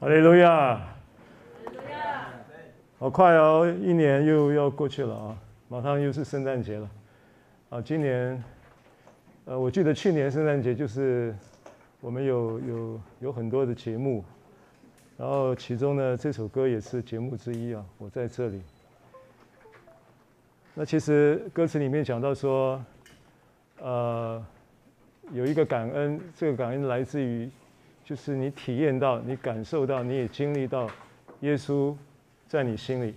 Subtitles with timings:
[0.00, 0.80] 哈利路亚！
[2.98, 5.36] 好快哦，一年又要过去了啊，
[5.68, 6.90] 马上又是圣诞节了
[7.68, 7.82] 啊。
[7.82, 8.42] 今年，
[9.44, 11.36] 呃，我记得去年圣诞节就是
[12.00, 14.24] 我们有有有很多的节目，
[15.18, 17.84] 然后其中呢，这首歌也是节目之一啊。
[17.98, 18.62] 我在这里。
[20.72, 22.82] 那其实歌词里面讲到说，
[23.80, 24.42] 呃，
[25.30, 27.50] 有一个感恩，这个感恩来自于。
[28.10, 30.90] 就是你体验到，你感受到，你也经历到，
[31.42, 31.94] 耶稣
[32.48, 33.14] 在你心里，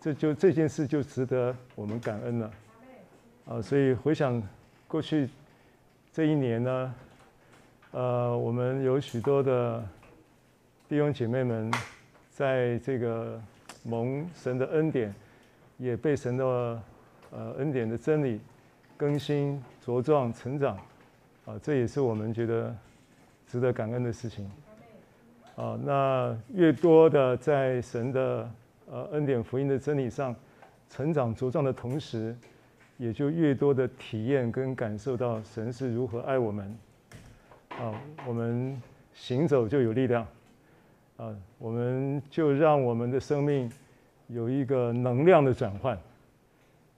[0.00, 2.50] 这就这件事就值得我们感恩了。
[3.44, 4.42] 啊，所以回想
[4.88, 5.28] 过去
[6.10, 6.94] 这一年呢，
[7.90, 9.86] 呃，我们有许多的
[10.88, 11.70] 弟兄姐妹们，
[12.30, 13.38] 在这个
[13.82, 15.14] 蒙神的恩典，
[15.76, 16.44] 也被神的
[17.30, 18.40] 呃恩典的真理
[18.96, 20.78] 更新、茁壮、成长，
[21.44, 22.74] 啊，这也是我们觉得。
[23.54, 24.50] 值得感恩的事情，
[25.54, 28.50] 啊，那越多的在神的
[28.90, 30.34] 呃恩典福音的真理上
[30.90, 32.34] 成长茁壮的同时，
[32.98, 36.76] 也就越多的体验跟感受到神是如何爱我们，
[37.78, 37.94] 啊，
[38.26, 38.76] 我们
[39.12, 40.26] 行走就有力量，
[41.16, 43.70] 啊，我们就让我们的生命
[44.26, 45.96] 有一个能量的转换，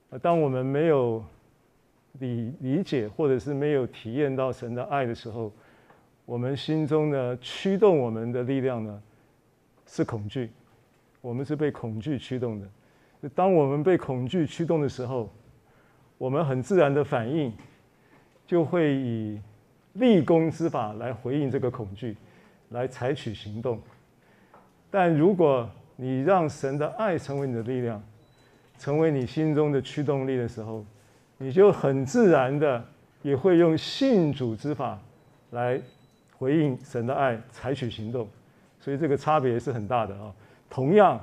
[0.09, 1.23] 啊，当我们没有
[2.15, 5.53] 理理解或者是没有体验到神的爱的时候。
[6.27, 9.01] 我们心中呢，驱动我们的力量呢，
[9.87, 10.51] 是恐惧。
[11.21, 13.29] 我们是被恐惧驱动的。
[13.33, 15.33] 当我们被恐惧驱动的时候，
[16.19, 17.53] 我们很自然的反应，
[18.45, 19.41] 就会以
[19.95, 22.17] 立功之法来回应这个恐惧，
[22.71, 23.81] 来采取行动。
[24.91, 28.03] 但如果你让神的爱成为你的力量，
[28.79, 30.85] 成为你心中的驱动力的时候，
[31.39, 32.85] 你就很自然的
[33.23, 35.01] 也会用信主之法
[35.51, 35.81] 来。
[36.39, 38.29] 回应神的爱，采取行动，
[38.81, 40.33] 所以这个差别是很大的啊。
[40.69, 41.21] 同样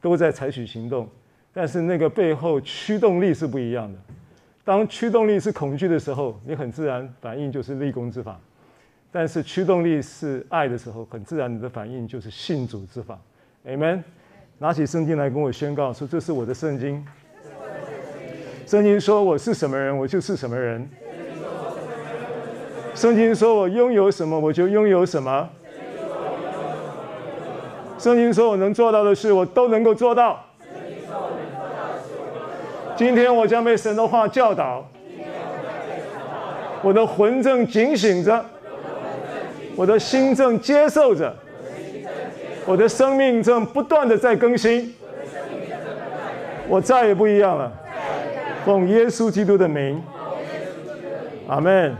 [0.00, 1.08] 都在采取行动，
[1.52, 3.98] 但是那个背后驱动力是不一样的。
[4.64, 8.34] 当驱动力是恐惧的时候，你很自然反应就是立功之法；
[9.10, 13.18] 但是驱动力是爱的时候，很自然你的反应就是信主之法。
[13.66, 14.02] Amen。
[14.58, 17.04] 拿起圣经来跟我宣告说：“这是我的圣经。”
[18.64, 20.88] 圣经说：“我是什么人，我就是什么人。”
[22.94, 25.48] 圣经说：“我拥有什么，我就拥有什么。”
[27.98, 30.44] 圣经说：“我能做到的事，我都能够做到。”
[32.94, 34.86] 今天我将被神的话教导，
[36.82, 38.44] 我的魂正警醒着，
[39.74, 41.34] 我的心正接受着，
[42.66, 44.94] 我的生命正不断的在更新，
[46.68, 47.72] 我再也不一样了。
[48.64, 50.00] 奉耶稣基督的名，
[51.48, 51.96] 阿门。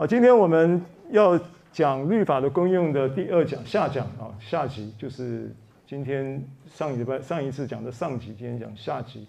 [0.00, 1.38] 好，今天我们要
[1.70, 5.54] 讲律法的功用的第二讲下讲啊，下集就是
[5.86, 9.28] 今天上礼拜上一次讲的上集，今天讲下集。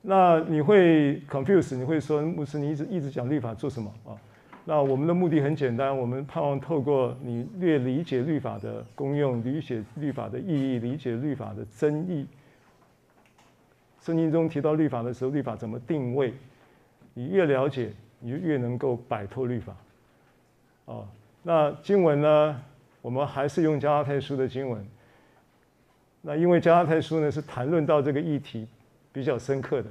[0.00, 4.16] 那你会 confuse，你会说牧师，你一直一直讲律法做什么啊？
[4.64, 12.26] 那我们的目的很简单，我们盼望透过你越理解律法的功用，理解律法的意义，理解律法的真义。
[14.00, 16.32] 圣经中提到律法的时候，律法怎么定位？
[17.12, 17.92] 你越了解。
[18.26, 19.76] 你就越能够摆脱律法，
[20.86, 21.06] 哦，
[21.42, 22.58] 那经文呢？
[23.02, 24.82] 我们还是用加拉太书的经文。
[26.22, 28.66] 那因为加拉太书呢是谈论到这个议题
[29.12, 29.90] 比较深刻的。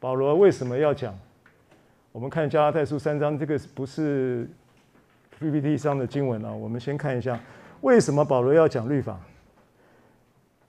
[0.00, 1.14] 保罗为什么要讲？
[2.10, 4.48] 我们看加拉太书三章，这个不是
[5.38, 6.50] PPT 上的经文啊。
[6.50, 7.38] 我们先看一下
[7.82, 9.20] 为什么保罗要讲律法。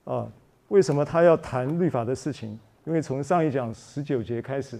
[0.03, 0.27] 啊，
[0.67, 2.59] 为什么他要谈律法的事情？
[2.83, 4.77] 因为从上一讲十九节开始。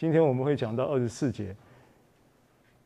[0.00, 1.54] 今天我们会讲到二十四节，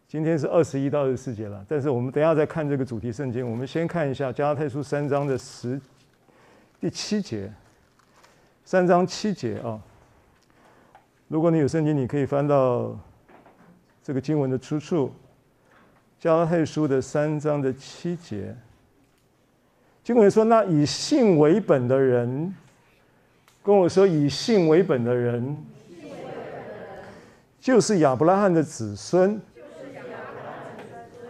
[0.09, 1.65] 今天是二十一到二十四节了。
[1.69, 5.81] 但是我们等一下再看这个主题圣经，我们先看一下加拉太书三章的十
[6.81, 7.53] 第七节，
[8.65, 9.81] 三章七节啊。
[11.29, 12.99] 如果你有圣经，你可以翻到
[14.03, 15.13] 这个经文的出处，
[16.19, 18.57] 加拉太书的三章的七节。
[20.03, 22.53] 经文说：“那以信为本的人，
[23.63, 25.57] 跟我说，以信为本的人。”
[27.65, 29.41] 就是亚伯拉罕的子孙。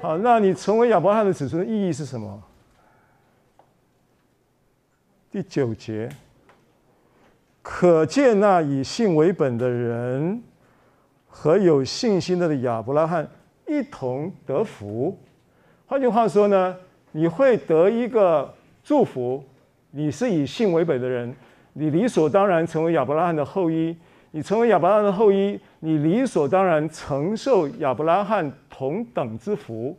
[0.01, 2.43] 好，那你成为亚伯拉罕的子孙的意义是什么？
[5.31, 6.09] 第九节，
[7.63, 10.43] 可见那以信为本的人
[11.29, 13.29] 和有信心的亚伯拉罕
[13.69, 15.17] 一同得福。
[15.87, 16.77] 换句话说呢，
[17.13, 18.53] 你会得一个
[18.83, 19.45] 祝福。
[19.93, 21.33] 你是以信为本的人，
[21.75, 23.97] 你理所当然成为亚伯拉罕的后裔。
[24.33, 29.95] 你成为亚伯拉罕的后裔，你理所当然承受亚伯拉罕同等之福。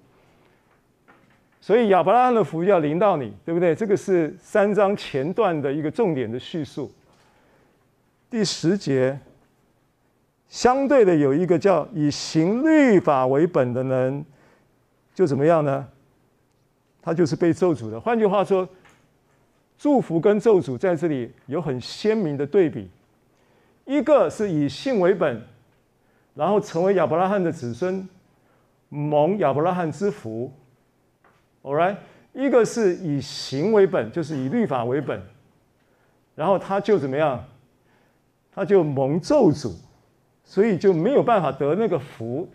[1.61, 3.75] 所以亚伯拉罕的福要临到你，对不对？
[3.75, 6.91] 这个是三章前段的一个重点的叙述。
[8.31, 9.19] 第十节，
[10.49, 14.25] 相对的有一个叫以行律法为本的人，
[15.13, 15.87] 就怎么样呢？
[16.99, 18.01] 他就是被咒诅的。
[18.01, 18.67] 换句话说，
[19.77, 22.89] 祝福跟咒诅在这里有很鲜明的对比。
[23.85, 25.39] 一个是以信为本，
[26.35, 28.07] 然后成为亚伯拉罕的子孙，
[28.89, 30.51] 蒙亚伯拉罕之福。
[31.63, 31.95] All right，
[32.33, 35.19] 一个是以行为本，就是以律法为本，
[36.35, 37.43] 然后他就怎么样？
[38.53, 39.73] 他就蒙咒诅，
[40.43, 42.47] 所以就没有办法得那个福。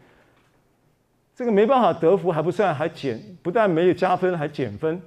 [1.35, 5.01] 这个没办法得福还不算，还减，不但没有加分，还减分，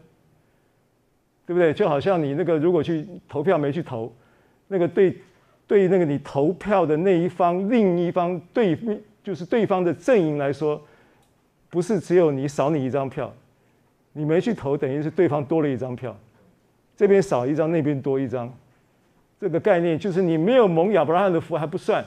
[1.46, 1.72] 对不对？
[1.72, 4.12] 就好像你那个如果去投票没去投，
[4.68, 5.22] 那个对
[5.68, 8.78] 对那个你投票的那一方，另一方对
[9.24, 10.82] 就是对方的阵营来说，
[11.70, 13.34] 不是只有你少你一张票。
[14.16, 16.16] 你没去投，等于是对方多了一张票，
[16.96, 18.54] 这边少一张，那边多一张。
[19.40, 22.06] 这个概念就是你没有蒙亚伯拉罕的福还不算，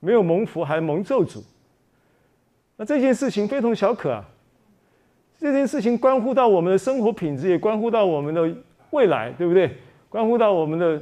[0.00, 1.42] 没有蒙福还蒙咒诅。
[2.76, 4.24] 那这件事情非同小可啊！
[5.38, 8.50] 这件事情关乎到我们的生活品质，也关乎到我们的
[8.90, 9.76] 未来，对不对？
[10.08, 10.98] 关乎到我们的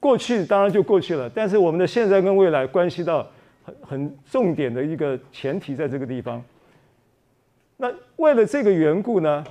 [0.00, 1.28] 过去，当然就过去了。
[1.30, 3.26] 但是我们的现在跟未来关系到
[3.64, 6.42] 很很重点的一个前提，在这个地方。
[7.76, 9.44] 那为了这个缘故呢，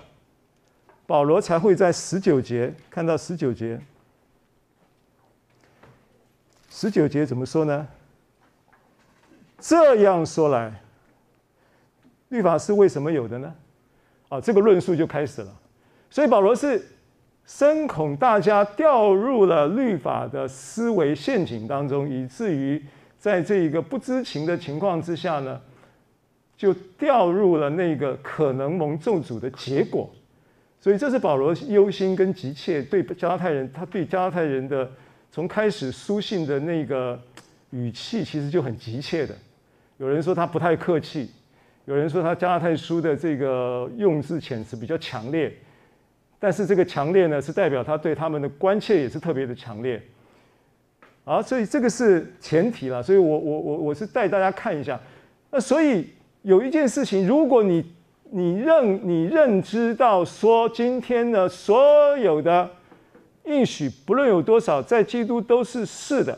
[1.06, 3.80] 保罗才会在十九节看到十九节。
[6.70, 7.88] 十九节怎么说呢？
[9.60, 10.72] 这样说来，
[12.30, 13.56] 律法是为什么有的呢？
[14.30, 15.52] 啊，这个论述就开始了。
[16.10, 16.86] 所以保罗是
[17.48, 22.84] 深恐大家掉入了律法的思维陷阱当中，以至于
[23.18, 25.60] 在这一个不知情的情况之下呢，
[26.58, 30.10] 就掉入了那个可能蒙咒诅的结果，
[30.82, 34.92] 所以这是保罗忧心跟急切对加拉太人，他对加拉太人的
[35.32, 37.18] 从开始书信的那个
[37.70, 39.34] 语气其实就很急切的。
[39.98, 41.32] 有人说他不太客气，
[41.86, 45.52] 有人说他加拉太书的这个用字遣词比较强烈，
[46.40, 50.02] 但是这个强烈呢，是代表他对他们的关切也是特别的强烈。
[51.26, 55.00] 啊，所以这个是前提了，所以我我我我是带大家看一下，
[55.52, 56.08] 那所以。
[56.44, 57.84] 有一件事情，如果你
[58.30, 62.70] 你认你认知到说，今天的所有的
[63.44, 66.38] 应许，不论有多少，在基督都是是的，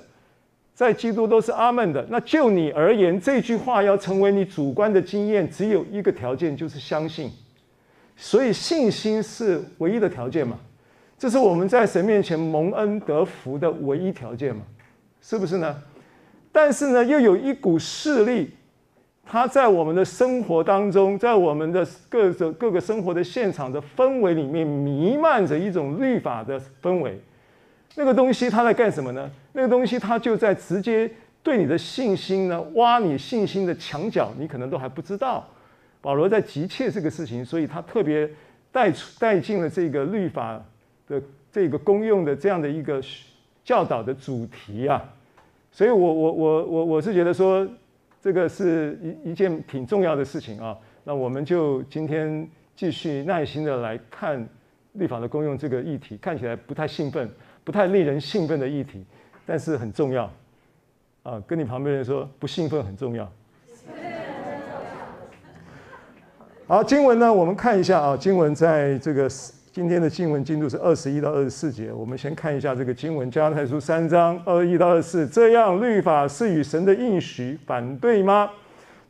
[0.73, 2.03] 在基督都是阿门的。
[2.09, 7.29] 那就你而言，这句话要成为你主观的经验，只有一个条件，就是相信。
[8.21, 10.59] 所以信心是唯一的条件嘛？
[11.17, 14.61] 这是我们在神面前蒙恩得福的唯一条件嘛？
[15.21, 15.81] 是不是呢？
[16.51, 18.51] 但是呢，又有一股势力。
[19.31, 27.21] 它在我们的生活当中，在我们的各个各个生活的现场的氛围里面，弥漫着一种律法的氛围。
[27.95, 29.29] 那个东西它在干什么呢？
[29.53, 31.09] 那个东西它就在直接
[31.43, 35.47] 对你的信心呢，挖你信心的墙角，你可能都还不知道。
[36.01, 38.29] 保罗在急切这个事情，所以他特别
[38.71, 40.63] 带出带进了这个律法
[41.07, 43.01] 的这个公用的这样的一个
[43.63, 45.03] 教导的主题啊。
[45.71, 47.67] 所以我我我我我是觉得说。
[48.21, 54.45] 这个是一一件挺重要的事情啊，那我们就今天继续耐心的来看
[54.91, 57.31] 律法的功用这个议题，看起来不太兴奋，
[57.63, 59.05] 不太令人兴奋的议题，
[59.45, 60.29] 但是很重要
[61.23, 61.41] 啊。
[61.47, 63.31] 跟你旁边人说，不兴奋很重要。
[66.69, 69.27] 好，经文呢，我们看一下啊，经文在这个。
[69.71, 78.47] 今天的经文进度是二十一到二十四节，我们先看一下这个经文，加拉太书三章二十一到二四，这样律法是与神的应许反对吗？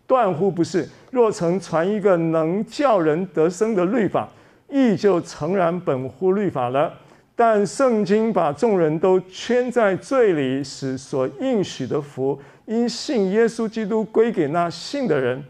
[0.07, 0.87] 断乎不是。
[1.11, 4.29] 若曾传一个能叫人得生的律法，
[4.69, 6.93] 义就诚然本乎律法了。
[7.35, 15.43] 但圣经把众人都圈在罪里，使所应许的福因信耶稣基督归给那信的人。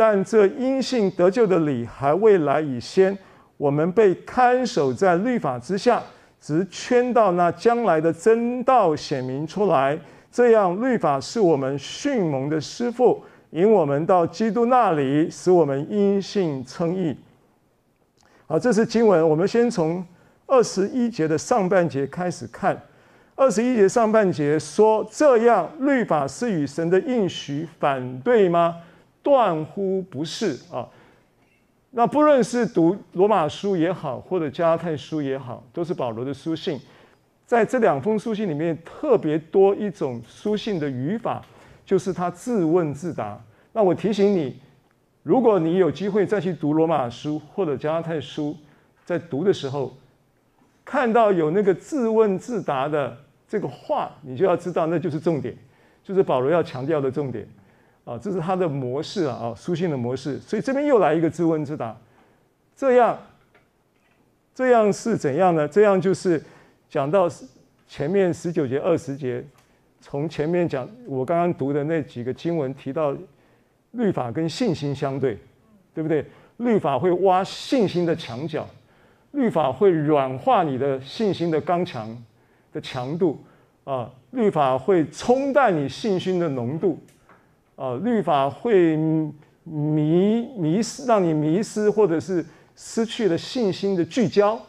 [0.00, 3.14] 但这因信得救的理还未来以先。
[3.58, 6.02] 我们被看守在律法之下，
[6.40, 9.98] 直圈到那将来的真道显明出来。
[10.32, 17.14] 这样，律法是我们训蒙的师傅，引我们到基督那里，使我们因信称义。
[18.46, 19.28] 好，这是经文。
[19.28, 20.02] 我们先从
[20.46, 22.74] 二十一节的上半节开始看。
[23.36, 28.76] 二十一节上半节说：“这样，律法是与神的应许反对吗？
[29.22, 30.88] 断乎不是啊。”
[31.92, 36.80] 那不论是读罗马书也好，或者加拉太书也好，都是保罗的书信。
[37.44, 41.44] 在这两封书信里面，特别多一种书信的语法，
[41.84, 43.36] 就是他自问自答。
[43.72, 44.56] 那我提醒你，
[45.24, 48.56] 如果你有机会再去读罗马书或者加拉太书，
[49.04, 49.92] 在读的时候，
[50.84, 53.16] 看到有那个自问自答的
[53.48, 55.52] 这个话，你就要知道那就是重点，
[56.04, 57.44] 就是保罗要强调的重点
[58.14, 60.38] 啊，这是他的模式啊，啊，书信的模式。
[60.40, 61.96] 所以这边又来一个自问自答，
[62.74, 63.18] 这样，
[64.54, 65.68] 这样是怎样呢？
[65.68, 66.42] 这样就是
[66.88, 67.28] 讲到
[67.86, 69.44] 前面十九节、二十节，
[70.00, 73.16] 从前面讲我刚刚读的那几个经文提到。
[73.92, 75.36] 律法跟信心相对，
[75.92, 76.24] 对不对？
[76.58, 78.64] 律法会挖信心的墙角，
[79.32, 82.16] 律法会软化你的信心的刚强
[82.72, 83.42] 的强度
[83.82, 87.02] 啊，律法会冲淡你信心的浓度
[87.80, 88.94] 啊，律法会
[89.64, 92.44] 迷迷失，让你迷失或者是
[92.76, 94.60] 失去了信心的聚焦，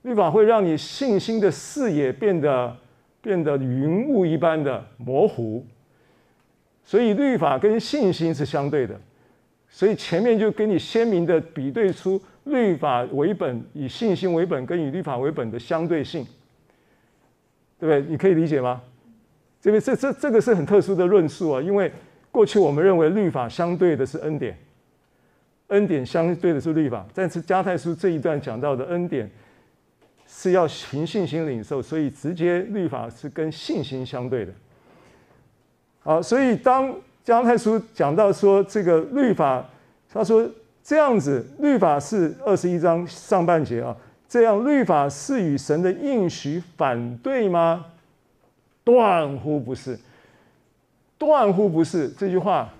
[0.00, 2.74] 律法会让你信心的视野变得
[3.20, 5.66] 变得云雾一般的模糊。
[6.82, 8.98] 所以律法跟信心是相对的，
[9.68, 16.26] 所以前面就给你鲜明的比对出律法为本、以信心为本跟以律法为本的相对性，
[17.78, 18.10] 对不对？
[18.10, 18.80] 你可以理解吗？
[19.60, 21.92] 这边这这这个是很特殊的论述啊，因为
[22.34, 24.58] 过去我们认为律法相对的是恩典，
[25.68, 29.30] 恩典相对的是律法，但是加太书这一段讲到的恩典
[30.26, 34.52] 是要凭信心领受，所以直接律法是跟信心相对的。
[36.00, 39.64] 好，所以当加太书讲到说这个律法，
[40.12, 40.44] 他说
[40.82, 43.96] 这样子，律法是二十一章上半节啊，
[44.28, 47.86] 这样律法是与神的应许反对吗？
[48.82, 49.96] 断乎不是，
[51.18, 52.08] 断乎不是。
[52.10, 52.72] 这句话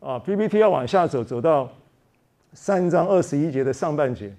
[0.00, 1.68] 啊，PPT 要往下走，走到
[2.52, 4.32] 三章二十一节的上半节。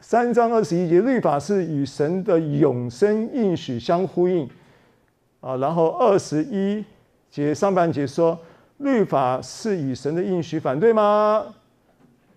[0.00, 4.48] 三章二十一节，律法是与神的永生应许相呼应
[5.40, 6.84] 啊，然后二十一。
[7.30, 8.38] 节上半节说，
[8.76, 11.46] 律法是与神的应许反对吗？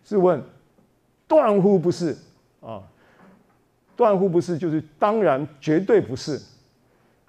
[0.05, 0.41] 自问，
[1.27, 2.15] 断乎不是
[2.61, 2.81] 啊！
[3.97, 6.41] 断乎不是，就是当然绝对不是。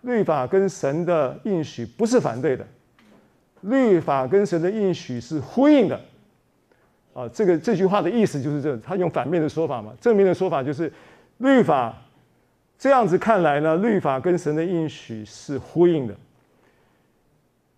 [0.06, 2.64] 律法跟神的应许不是反对的，
[3.62, 6.00] 律法跟神的应许是呼应的
[7.12, 7.28] 啊！
[7.32, 9.92] 这个这句话的意思就是这，他用反面的说法嘛。
[10.00, 10.92] 正面的说法就是，
[11.38, 11.92] 律法
[12.78, 16.14] 这样子看来呢，律法跟神的应许是呼应的。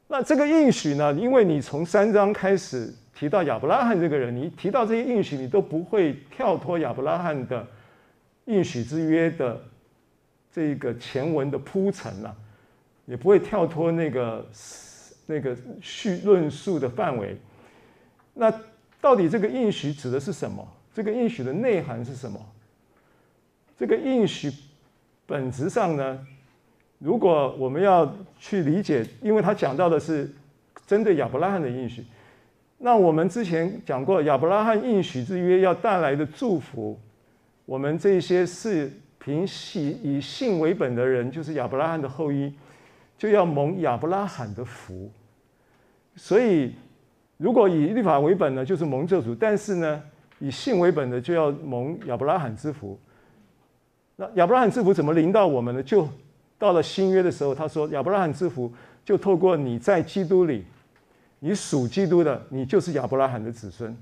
[0.06, 1.10] 那这个应许呢？
[1.14, 7.66] 因为你从三章开始提到亚伯拉罕这个人，你提到这些应许，你都不会跳脱亚伯拉罕的
[8.44, 9.58] 应许之约的
[10.52, 12.36] 这个前文的铺陈了，
[13.06, 14.46] 也不会跳脱那个
[15.26, 17.36] 那个叙论述的范围。
[18.34, 18.52] 那
[19.00, 20.66] 到底这个应许指的是什么？
[20.94, 22.40] 这个应许的内涵是什么？
[23.76, 24.52] 这个应许
[25.26, 26.26] 本质上呢？
[26.98, 30.28] 如果我们要去理解，因为他讲到的是
[30.84, 32.04] 针对亚伯拉罕的应许，
[32.78, 36.98] 那我们之前讲过亚伯拉罕应许之约要带来的祝福，
[37.66, 38.90] 我们这些是
[39.28, 42.50] 凭信以信为本的人，就是亚伯拉罕的后裔，
[43.18, 45.10] 就要蒙亚伯拉罕的福。
[46.16, 46.74] 所以，
[47.36, 50.02] 如果以律法为本呢，就是蒙咒诅；但是呢，
[50.38, 52.98] 以信为本的就要蒙亚伯拉罕之福。
[54.16, 55.82] 那亚伯拉罕之福怎么临到我们呢？
[55.82, 56.08] 就
[56.58, 58.72] 到了新约的时候，他说：“亚伯拉罕之福
[59.04, 60.64] 就透过你在基督里，
[61.38, 63.94] 你属基督的，你就是亚伯拉罕的子孙。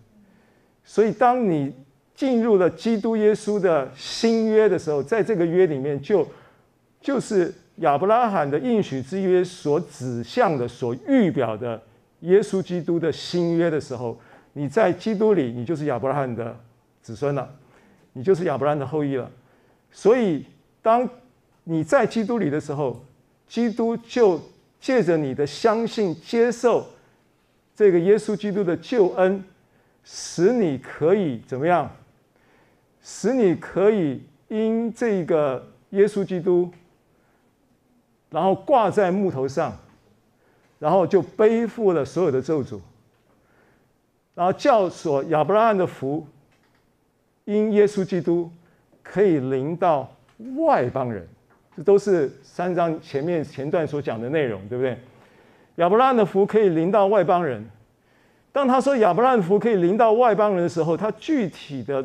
[0.84, 1.74] 所以，当你
[2.16, 6.26] 进入了基督耶稣的新约的时候，在这个约里面就，
[6.98, 11.80] 就是亚伯拉罕的应许之约所指向的、所预表的
[12.20, 14.18] 耶稣基督的新约的时候，
[14.54, 16.58] 你在基督里，你就是亚伯拉罕的
[17.02, 17.54] 子孙了，
[18.14, 19.30] 你就是亚伯拉罕的后裔了。
[19.92, 20.42] 所以，
[20.80, 21.06] 当
[21.64, 23.04] 你在基督里的时候，
[23.46, 24.40] 基督就
[24.80, 26.86] 借着你的相信、接受
[27.74, 29.44] 这个耶稣基督的救恩，
[30.02, 31.90] 使你可以怎么样？
[33.08, 36.68] 使你可以因这个耶稣基督，
[38.30, 39.72] 然后挂在木头上，
[40.80, 42.80] 然后就背负了所有的咒诅，
[44.34, 46.26] 然后叫所亚伯拉罕的福，
[47.44, 48.50] 因耶稣基督
[49.04, 50.12] 可以临到
[50.56, 51.24] 外邦人。
[51.76, 54.98] 这都是三章前面前段所讲的内容，对不对？
[55.76, 57.64] 亚伯拉罕的福可以临到外邦人。
[58.50, 62.04] 当他说亚伯拉罕的福可以临到外邦人的时候，他具体的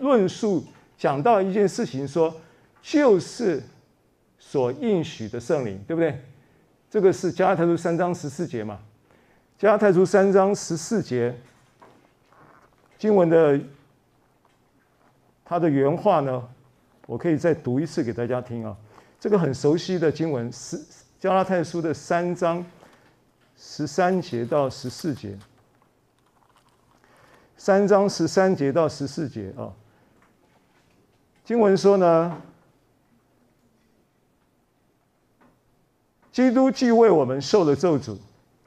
[0.00, 0.64] 论述
[0.96, 2.40] 讲到一件事情说，说
[2.82, 3.62] 就是
[4.38, 6.20] 所应许的圣灵，对不对？
[6.90, 8.78] 这个是加拉太书三章十四节嘛？
[9.58, 11.34] 加拉太书三章十四节
[12.98, 13.60] 经文的
[15.44, 16.48] 它的原话呢？
[17.06, 18.76] 我可以再读一次给大家听啊，
[19.20, 20.80] 这个很熟悉的经文是
[21.18, 22.64] 加拉太书的三章
[23.56, 25.36] 十三节到十四节。
[27.64, 29.72] 三章十三节到十四节啊。
[31.46, 32.36] 经文说呢，
[36.30, 38.18] 基督既为我们受了咒诅，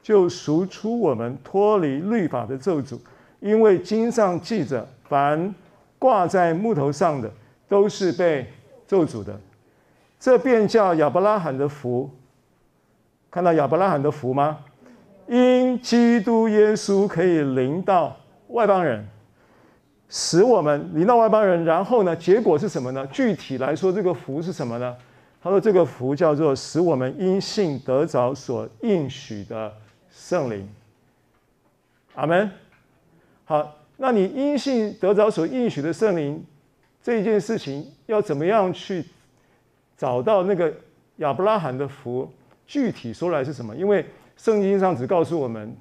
[0.02, 2.98] 就赎出我们脱离律法的咒诅，
[3.40, 5.54] 因为经上记着，凡
[6.00, 7.32] 挂在木头上的，
[7.70, 8.52] 都是被
[8.88, 9.40] 咒诅的。
[10.20, 12.10] 这便叫亚伯拉罕的福。
[13.30, 14.58] 看到亚伯拉罕的福吗？
[15.28, 18.18] 因基督耶稣可以临到
[18.50, 19.06] 外邦人，
[20.10, 21.64] 使我们临到外邦人。
[21.66, 23.06] 然后呢，结果是什么呢？
[23.08, 24.96] 具体来说，这个福是什么呢？
[25.40, 29.72] 他说：“这个福叫做使我们因信得着所应许的
[30.10, 30.68] 圣灵。”
[32.16, 32.52] 阿门。
[33.46, 36.44] 好，那你因信得着所应许的圣灵
[37.02, 39.06] 这件事情，要怎么样去
[39.96, 40.74] 找到那个
[41.18, 42.30] 亚伯拉罕的福？
[42.66, 43.74] 具体说来是什么？
[43.76, 45.74] 因为圣经上只告诉我们，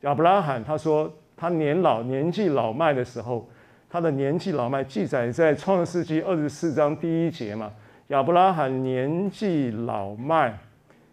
[0.00, 3.48] 亚伯拉罕他说他年老年纪老迈的时候，
[3.88, 7.72] 他的年纪老迈记载在创世纪二十四章第一节嘛。
[8.08, 10.58] 亚伯拉罕年纪老迈，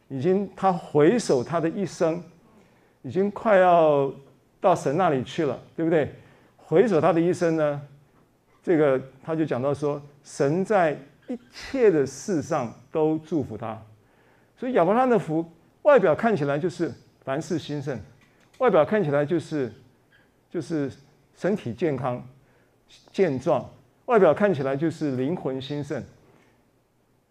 [0.10, 2.22] 已经他回首他的一生，
[3.04, 4.12] 已经快要
[4.60, 6.14] 到神那里去了，对不对？
[6.58, 7.82] 回首他的一生呢，
[8.62, 10.92] 这个他就讲到说，神在
[11.30, 13.82] 一切的事上都祝福他。
[14.58, 15.46] 所以亚伯拉罕的福，
[15.84, 16.94] 外表看起来就是
[17.24, 17.98] 凡事兴盛，
[18.58, 19.72] 外表看起来就是
[20.50, 20.92] 就是
[21.36, 22.26] 身体健康、
[23.12, 23.68] 健壮，
[24.06, 26.04] 外表看起来就是灵魂兴盛，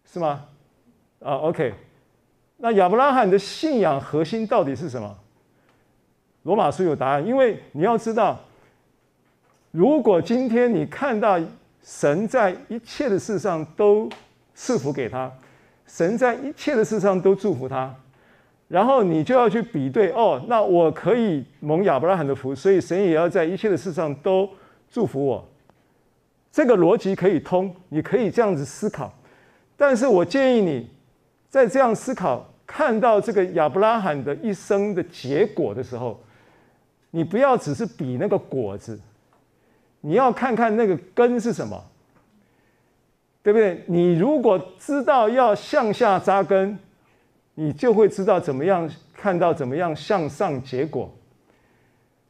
[0.05, 0.45] 是吗？
[1.19, 1.73] 啊，OK。
[2.57, 5.17] 那亚伯拉罕的信仰核心到底是什么？
[6.43, 8.39] 罗马书有答案，因为你要知道，
[9.71, 11.39] 如果今天你看到
[11.83, 14.09] 神在一切的事上都
[14.55, 15.31] 赐福给他。
[15.85, 17.95] 神在一切的事上都祝福他，
[18.67, 24.49] 然后你就要去比对哦，那我可以蒙亚伯拉罕的福，所以神也要在一切的事上都
[24.89, 25.47] 祝福我。
[26.51, 29.13] 这个逻辑可以通，你可以这样子思考。
[29.75, 30.89] 但是我建议你
[31.49, 36.19] 在这样思考，看到这个亚伯拉罕的一生的结果的时候，
[37.11, 38.99] 你不要只是比那个果子，
[40.01, 41.83] 你要看看那个根是什么。
[43.43, 43.81] 对不对？
[43.85, 46.77] 你如果知道要向下扎根，
[47.59, 51.11] 你就会知道怎么样看到怎么样向上结果。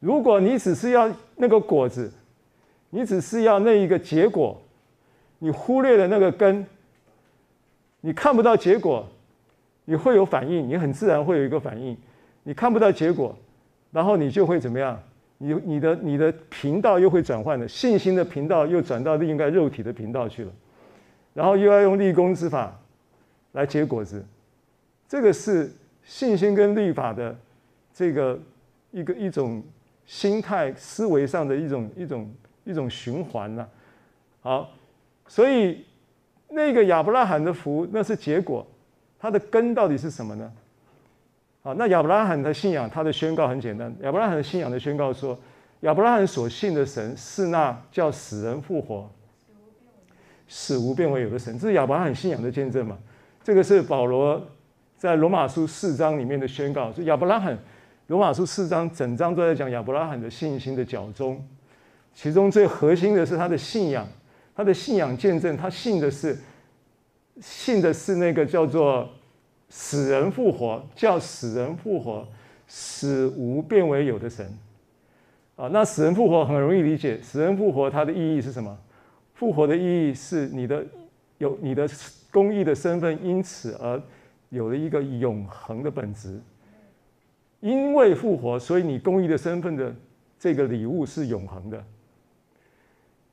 [0.00, 2.10] 如果你只是要那个果子，
[2.88, 4.58] 你只是要那一个结果，
[5.38, 6.64] 你忽略了那个根，
[8.00, 9.06] 你看不到结果，
[9.84, 11.94] 你会有反应，你很自然会有一个反应。
[12.42, 13.36] 你看不到结果，
[13.90, 14.98] 然后你就会怎么样？
[15.36, 20.50] 你你的你的频道又会转换了，信心的频道又转到另一个肉体的频道去了。
[21.34, 22.74] 然后又要用立功之法
[23.52, 24.24] 来结果子，
[25.08, 25.72] 这个是
[26.04, 27.36] 信心跟律法的
[27.94, 28.38] 这个
[28.90, 29.62] 一个一种
[30.04, 33.66] 心态思维上的一种一种一种循环呐。
[34.40, 34.70] 好，
[35.26, 35.84] 所以
[36.48, 38.66] 那个亚伯拉罕的福那是结果，
[39.18, 40.52] 它的根到底是什么呢？
[41.62, 43.94] 好，那亚伯拉罕的信仰，他的宣告很简单。
[44.02, 45.36] 亚伯拉罕信仰的宣告说，
[45.80, 49.10] 亚伯拉罕所信的神是那叫死人复活。
[50.46, 52.96] 死无变为有的神，这是亚伯拉罕信仰的见证嘛？
[53.42, 54.40] 这个是保罗
[54.98, 56.92] 在罗马书四章里面的宣告。
[56.92, 57.56] 所以亚伯拉罕，
[58.08, 61.42] 罗马书四章整章都在讲亚伯拉罕的信心的脚踪，
[62.12, 64.06] 其中最核心的是他的信仰，
[64.54, 66.36] 他的信仰见证，他信的是
[67.40, 69.08] 信的是那个叫做
[69.68, 72.26] 死人复活，叫死人复活，
[72.66, 74.46] 使无变为有的神。
[75.54, 78.76] 啊，那死人复活很容易理解，死人复活它的意义是什么？
[79.34, 80.84] 复活的意义是你的
[81.38, 81.88] 有你的
[82.32, 84.00] 公义的身份，因此而
[84.48, 86.40] 有了一个永恒的本质。
[87.60, 89.94] 因为复活，所以你公义的身份的
[90.38, 91.84] 这个礼物是永恒的。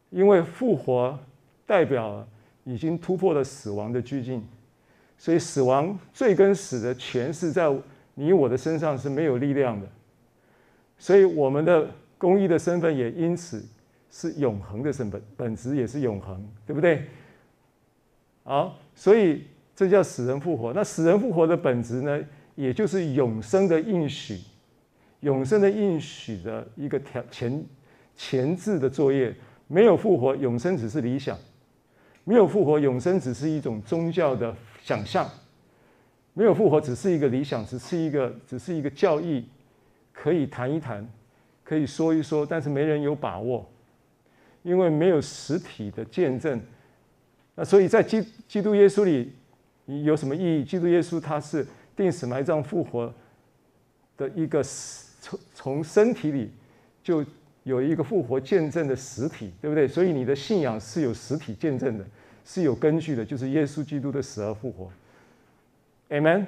[0.09, 1.17] 因为复活
[1.65, 2.27] 代表
[2.63, 4.43] 已经突破了死亡的拘禁，
[5.17, 7.73] 所以死亡罪跟死的权势在
[8.13, 9.87] 你我的身上是没有力量的。
[10.97, 13.63] 所以我们的公义的身份也因此。
[14.11, 17.05] 是永恒的身份，本质也是永恒，对不对？
[18.45, 19.43] 好，所以
[19.75, 20.71] 这叫死人复活。
[20.73, 22.19] 那死人复活的本质呢，
[22.55, 24.39] 也就是永生的应许，
[25.19, 27.63] 永生的应许的一个条前
[28.15, 29.35] 前置的作业。
[29.67, 31.35] 没有复活，永生只是理想；
[32.23, 35.25] 没有复活，永生只是一种宗教的想象；
[36.33, 39.43] 没有复活，只是一个理想，只是一个只是一个教义，
[40.13, 41.07] 可以谈一谈，
[41.63, 43.69] 可以说一说，但是没人有把握。
[44.61, 46.59] 因为没有实体的见证，
[47.53, 49.31] 那所以在基基督耶稣里，
[49.85, 50.63] 有什么意义？
[50.63, 53.13] 基督耶稣他是定死埋葬复活
[54.17, 54.63] 的一个
[55.21, 56.51] 从从身体里
[57.03, 57.23] 就
[57.63, 59.87] 有一个复活见证的实体，对不对？
[59.87, 62.05] 所以你的信仰是有实体见证的，
[62.43, 64.91] 是有根据的，就是耶稣基督的死而复活。
[66.09, 66.45] Amen。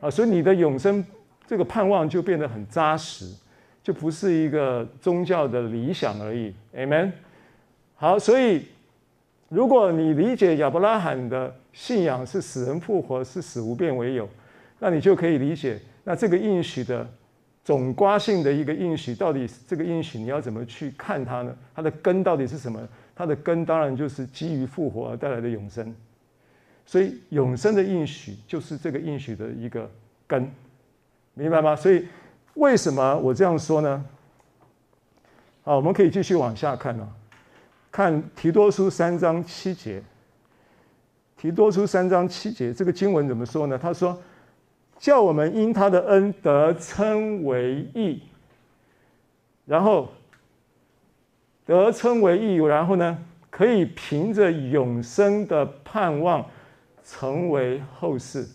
[0.00, 1.04] 啊，所以你的永生
[1.46, 3.32] 这个盼望就变得很扎实，
[3.82, 6.52] 就不是一个宗教的理想而已。
[6.74, 7.12] Amen。
[7.94, 8.66] 好，所以
[9.52, 14.26] 如果你理解亚伯拉罕的信仰是死人复活，是死无变为有，
[14.78, 17.06] 那你就可以理解，那这个应许的
[17.62, 21.54] 总括性的一个应许，到底这个应许你要怎么去看它呢？
[21.74, 22.80] 它的根到底是什么？
[23.14, 25.94] 它的根当然就是基于复活而带来的永生。
[26.86, 29.86] 所以永生的应许就是这个应许的一个
[30.26, 30.50] 根，
[31.34, 31.76] 明白吗？
[31.76, 32.08] 所以
[32.54, 34.02] 为什么我这样说呢？
[35.62, 37.06] 好，我们可以继续往下看啊，
[37.92, 40.02] 看提多书三章七节。
[41.36, 43.78] 提多书三章七节，这个经文怎么说呢？
[43.78, 44.20] 他说
[44.98, 48.22] ：“叫我们因他的恩得称为义，
[49.66, 50.08] 然后
[51.66, 53.18] 得称为义，然后呢，
[53.50, 56.44] 可以凭着永生的盼望。”
[57.04, 58.46] 成为后世，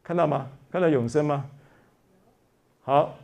[0.00, 0.46] 看到吗？
[0.70, 1.44] 看到永生吗？
[2.84, 3.18] 好，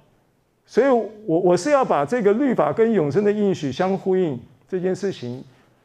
[0.66, 4.36] 所以我我是要把这个律法跟永生的应许相呼应
[4.68, 5.42] 这件事情，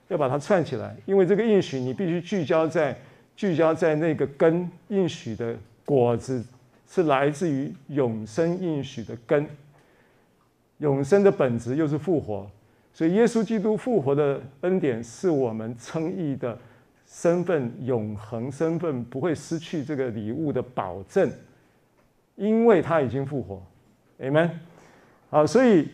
[0.07, 2.97] 要把它串起来，因为这个应许你必须聚焦在
[3.35, 6.43] 聚焦在那个根应许的果子
[6.87, 9.47] 是来自于永生应许的根，
[10.79, 12.49] 永生的本质又是复活，
[12.93, 16.57] 所以耶稣基督复活的恩典是我们称义的。
[17.13, 21.29] 身份永恒，身份不会失去这个礼物的保证，
[22.37, 23.61] 因为他已经复活
[24.21, 24.49] ，Amen。
[25.29, 25.89] 好，所以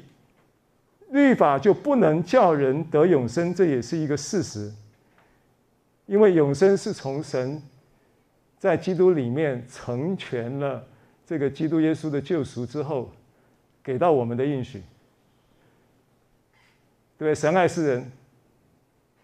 [1.17, 4.71] 律法就不能叫人得永生，这也是一个事实。
[6.05, 7.61] 因为永生是从神
[8.57, 10.85] 在基督里面成全了
[11.25, 13.11] 这个基督耶稣的救赎之后，
[13.83, 14.81] 给到我们的应许。
[17.17, 18.11] 对，神爱世人，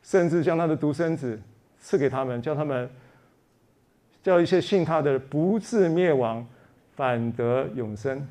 [0.02, 1.40] 甚至将他的独生子。
[1.86, 2.90] 赐给他们，叫他们
[4.22, 6.48] 叫一些信他的不至灭亡，
[6.96, 8.26] 反得永生，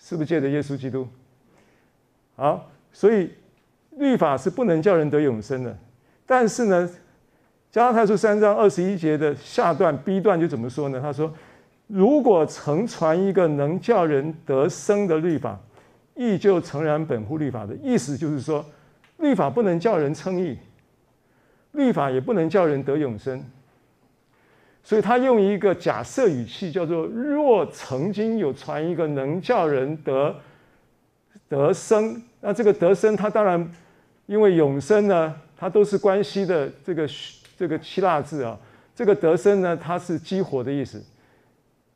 [0.00, 1.06] 是不是借着耶稣基督？
[2.34, 3.30] 好，所以
[3.98, 5.76] 律法是不能叫人得永生的。
[6.26, 6.88] 但是呢，
[7.70, 11.00] 加拉太书三章二十一节的下段 B 段就怎么说呢？
[11.00, 11.32] 他说
[11.88, 15.58] ：“如果曾传一个能叫人得生的律法，
[16.14, 18.64] 义就诚然本乎律法的。”意思就是说，
[19.18, 20.56] 律法不能叫人称义。
[21.72, 23.42] 律法也不能叫人得永生，
[24.82, 30.36] 所以他用一个假设语气，叫做“若曾经有传一个能叫人得
[31.52, 33.70] 得生”，那这个得生，它当然
[34.24, 37.06] 因为永生呢，它都是关系的这个
[37.58, 38.58] 这个希腊字啊，
[38.96, 41.02] 这个得生呢，它是激活的意思，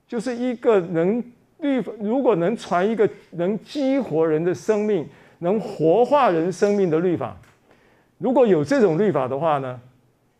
[0.06, 1.22] 就是一个能
[1.60, 7.34] 律如果能传一个能激活人的生命，能活化人生命的律法。
[8.18, 9.80] 如果有这种律法的话呢，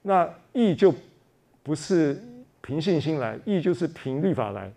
[0.02, 0.94] 那义就
[1.62, 2.20] 不是
[2.60, 4.70] 凭信心来，义就是凭律法来。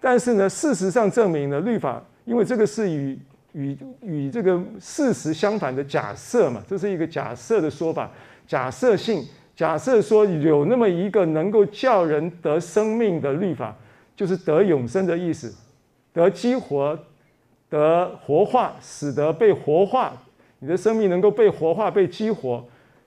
[0.00, 3.18] 但是呢，事实上证明呢，律法因为这个是与
[3.52, 8.10] 与与这个事实相反的假设嘛，这是一个假设的说法，
[8.46, 9.24] 假设性，
[9.56, 13.76] 假设说有那么一个能够叫人得生命的律法，
[14.16, 15.54] 就是得永生的意思，
[16.12, 16.98] 得激活，
[17.68, 20.12] 得活化，使得被活化。
[20.60, 22.62] 你的生命能够被活化、被激活，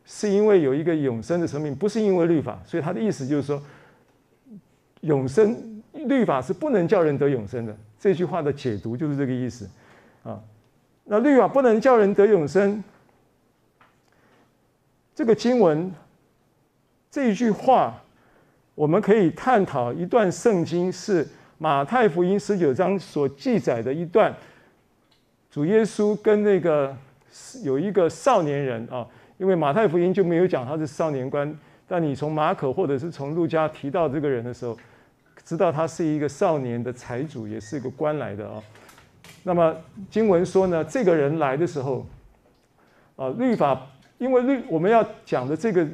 [0.06, 2.60] 是因为有一个永生的生命，不是因为律法。
[2.66, 3.62] 所以他的意思就是说，
[5.02, 7.78] 永生律法是不能叫人得永生的。
[8.00, 9.70] 这句话的解读就是这个意思
[10.24, 10.42] 啊。
[11.06, 12.84] 那律法不能叫人得永生，
[15.14, 15.92] 这个经文
[17.12, 18.02] 这一句话，
[18.76, 24.34] 我们可以探讨一段圣经，是马太福音十九章所记载的一段，
[25.52, 26.96] 主耶稣跟那个。
[27.64, 29.04] 有一个少年人啊，
[29.40, 31.52] 因为马太福音就没有讲他是少年官，
[31.88, 34.78] 但你从马可或者是从路加提到这个人的时候，
[35.44, 38.62] 知道他是一个少年的财主，也是一个官来的啊。
[39.44, 39.76] 那么
[40.10, 42.06] 经文说呢，这个人来的时候，
[43.16, 43.86] 啊，律法，
[44.18, 45.88] 因为律我们要讲的这个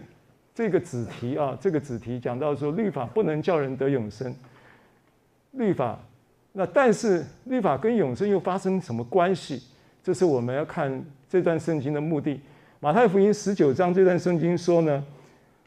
[0.54, 4.34] 这个子题啊，这个子题讲到说律法不能叫人得永生，
[5.52, 6.00] 律法，
[6.52, 9.63] 那但是律法跟永生又发生什么关系？
[10.04, 12.39] 这是我们要看这段圣经的目的。
[12.80, 15.04] 马太福音十九章这段圣经说呢，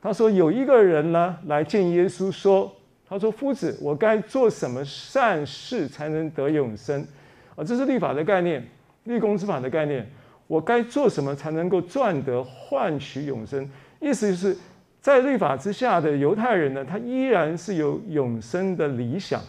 [0.01, 2.75] 他说有一个人呢来见耶稣说，
[3.09, 7.05] 他说夫子，我该做什么善事才能得永生？
[7.54, 8.66] 啊，这是律法的概念，
[9.04, 10.08] 律公之法的概念。
[10.46, 13.68] 我该做什么才能够赚得换取永生？
[14.00, 14.56] 意思就是
[15.00, 19.40] 在律法之下的犹太人呢，他依然是有永生的理想，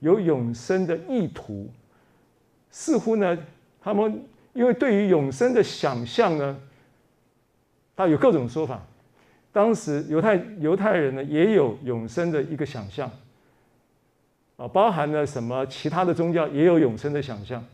[0.00, 1.70] 有永生的意图，
[2.70, 3.38] 似乎呢。
[3.80, 4.22] 他们
[4.54, 6.56] 因为对于永生的想象呢，
[7.94, 8.82] 他有各种说法。
[9.52, 13.10] 当时犹太犹太人呢也有永生的一个想象，
[14.56, 15.66] 啊，包含了什么？
[15.66, 17.64] 其他的宗教也有永生的想象。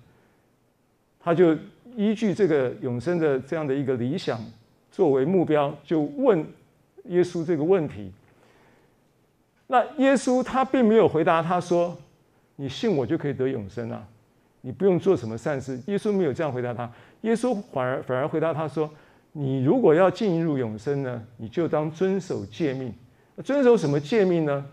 [1.22, 1.54] 他就
[1.96, 4.40] 依据这个永生的这样的一个理想
[4.90, 6.44] 作为目标，就问
[7.04, 8.10] 耶稣这个问题。
[9.66, 11.96] 那耶稣他并没有回答他说
[12.56, 14.02] ：“你信我就可以得永生啊。”
[14.62, 16.90] 你不用做什么善事，耶稣没有这样回答他。
[17.20, 18.90] 耶稣反而反而回答他说
[19.32, 22.92] ：“你如果要进入永生呢，你就当遵守诫命。
[23.44, 24.64] 遵守什么诫命呢？”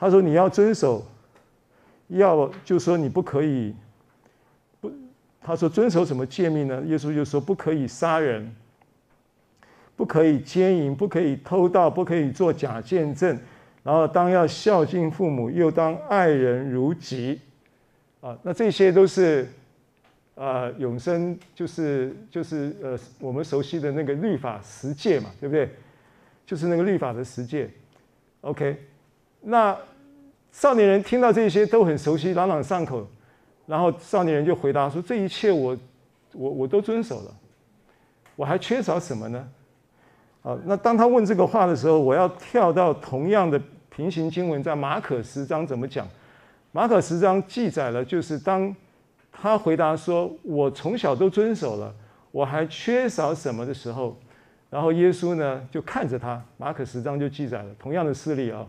[0.00, 1.06] 他说：“你要遵守，
[2.08, 3.74] 要就说你不可以
[4.80, 4.90] 不。”
[5.42, 8.50] 他说：“遵守什么诫命呢？”耶稣就说：“不可以杀人，
[9.94, 13.38] 不可以奸淫，不可以偷盗，不可以做假见证。
[13.82, 17.38] 然后当要孝敬父母，又当爱人如己。”
[18.22, 19.48] 啊，那这些都是，
[20.34, 25.70] 呃，永生就是就是呃，我们熟悉的那个律法十诫嘛，对不对？
[26.46, 27.70] 就是那个律法的十诫。
[28.42, 28.76] OK，
[29.40, 29.74] 那
[30.52, 33.06] 少年人听到这些都很熟悉，朗朗上口。
[33.66, 35.76] 然后少年人就回答说：“这一切我
[36.32, 37.34] 我我都遵守了，
[38.34, 39.48] 我还缺少什么呢？”
[40.42, 46.08] 啊，那当他问这个话的时候，我要跳到同样的平行经文，在马可十章怎么讲？
[46.72, 48.74] 马可十章记载了，就是当
[49.30, 51.94] 他回答说：“我从小都遵守了，
[52.32, 54.18] 我还缺少什么的时候。”
[54.70, 56.42] 然后耶稣呢就看着他。
[56.56, 58.66] 马可十章就记载了同样的事例啊。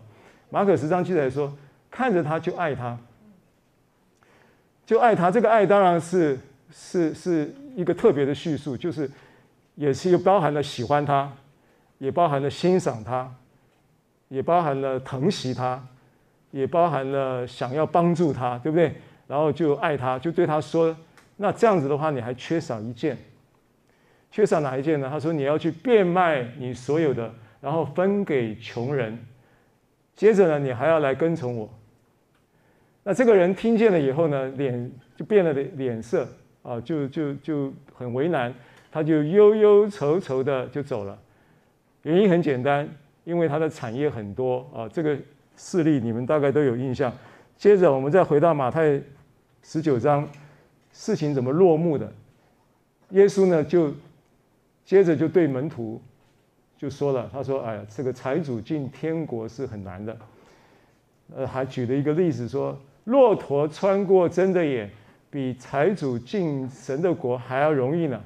[0.50, 1.52] 马可十章记载说
[1.92, 2.98] ：“看着他就爱他，
[4.86, 6.40] 就爱他。”这个爱当然是
[6.72, 9.08] 是是一个特别的叙述，就是
[9.76, 11.32] 也是又包含了喜欢他，
[12.00, 13.32] 也包含了欣赏他，
[14.30, 15.86] 也包含了疼惜他。
[16.52, 18.94] 也包含了想要帮助他，对不对？
[19.26, 20.94] 然后就爱他，就对他说
[21.38, 23.18] ：“那这样子的话，你还缺少一件，
[24.30, 29.18] 缺少哪一件呢？”他说：“你要去变卖你所有的，然后分给穷人。
[30.14, 31.70] 接着呢，你还要来跟从我。”
[33.04, 36.28] 那这个人听见了以后呢，脸就变了脸色
[36.64, 38.54] 啊，就就就很为难，
[38.92, 41.18] 他就忧忧愁愁的就走了。
[42.04, 42.88] 原因很简单，
[43.24, 45.18] 因为他的产业很多啊，这个。
[45.58, 47.14] 事例你们大概都有印象。
[47.56, 49.00] 接着我们再回到马太
[49.62, 50.28] 十九章，
[50.92, 52.12] 事情怎么落幕的？
[53.10, 53.94] 耶稣呢就
[54.84, 56.02] 接着就对门徒
[56.78, 60.18] 就说了，他说：“哎呀，这个财主进天国是很难的。”
[61.36, 62.76] 呃，还举了一个例子说，
[63.12, 64.90] 骆驼穿过针的眼，
[65.30, 68.24] 比财主进神的国还要容易呢。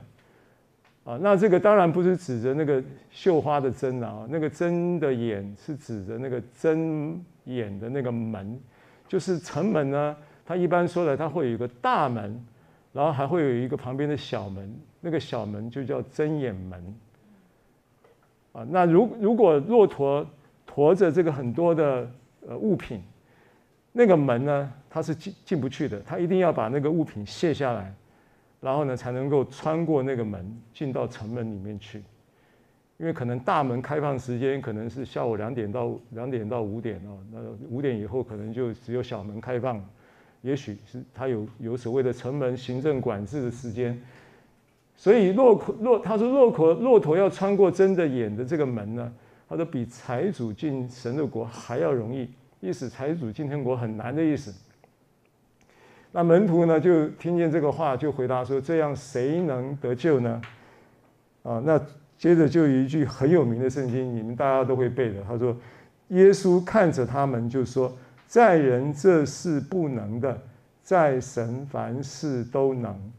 [1.04, 8.60] 啊，那这个当然不是指着那个绣花的针啊，那个针的眼是指着那个针眼的那个门，
[9.08, 10.16] 就是城门呢。
[10.46, 12.40] 它一般说的，它会有一个大门，
[12.94, 14.72] 然后还会有一个旁边的小门，
[15.02, 16.96] 那个小门就叫针眼门。
[18.52, 20.24] 啊，那如如果骆驼
[20.68, 22.08] 驮着这个很多的
[22.48, 23.02] 呃物品，
[23.98, 27.94] 那个门呢，它是进进不去的，它一定要把那个物品卸下来。
[28.62, 32.00] 然后呢，才能够穿过那个门进到城门里面去，
[32.98, 39.80] 因为可能大门开放时间可能是下午两点到两点到五点哦，那五点以后可能就只有小门开放，
[40.42, 44.02] 也许是他有有所谓的城门行政管制的时间，
[44.96, 49.14] 所以骆驼骆他说骆驼骆驼要穿过针的眼的这个门呢，
[49.48, 52.28] 他说比财主进神的国还要容易，
[52.60, 54.54] 意思财主进天国很难的意思。
[56.12, 60.42] 那门徒呢，就听见这个话，就回答说：“这样谁能得救呢？”
[61.44, 61.78] 啊，那
[62.18, 65.22] 接着就有一句很有名的圣经，你们大家都会背的。
[65.28, 65.56] 他说
[66.10, 67.94] ：“耶稣看着他们，就说，
[68.26, 70.42] 在人这是不能的，
[70.82, 73.12] 在神凡事都能。”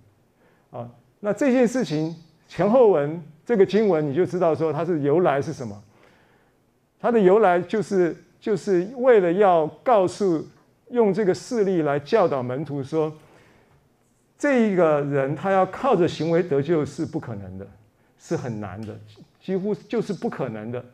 [0.72, 2.16] 啊，那这件事情
[2.48, 5.80] 前后文这个经文，你就知道说它是由来是什么？
[6.98, 10.46] 它的由来就是就是为了要告诉。
[10.90, 13.12] 用这个事例来教导门徒说，
[14.38, 17.66] 这一个人他要靠着行为得救是不可能的，
[18.20, 18.96] 是很难的，
[19.40, 20.84] 几乎就是不可能的。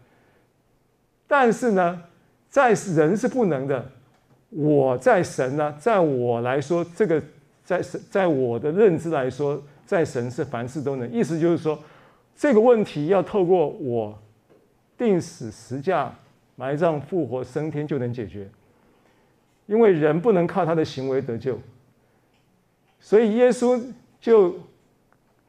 [1.27, 2.03] 但是呢，
[2.49, 3.87] 在人是不能的，
[4.49, 7.23] 我在神呢，在我来说，这个
[7.63, 11.13] 在神，在我的认知来说，在神是凡事都能。
[11.13, 11.79] 意思就是说，
[12.35, 14.19] 这个问题要透过我
[14.97, 16.11] 定死十架、
[16.63, 18.49] 埋葬、复活、升天就能解决。
[19.67, 21.59] 因为人不能靠他的行为得救，
[23.01, 23.83] 所以耶稣
[24.21, 24.55] 就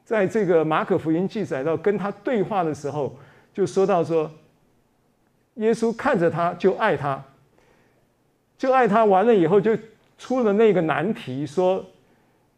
[0.04, 3.16] 在这个马可福音记载到跟他对话的时候，
[3.52, 4.28] 就说到说，
[5.54, 7.22] 耶稣看着他就爱他，
[8.58, 9.78] 就爱他完了以后就
[10.18, 11.84] 出了那个难题，说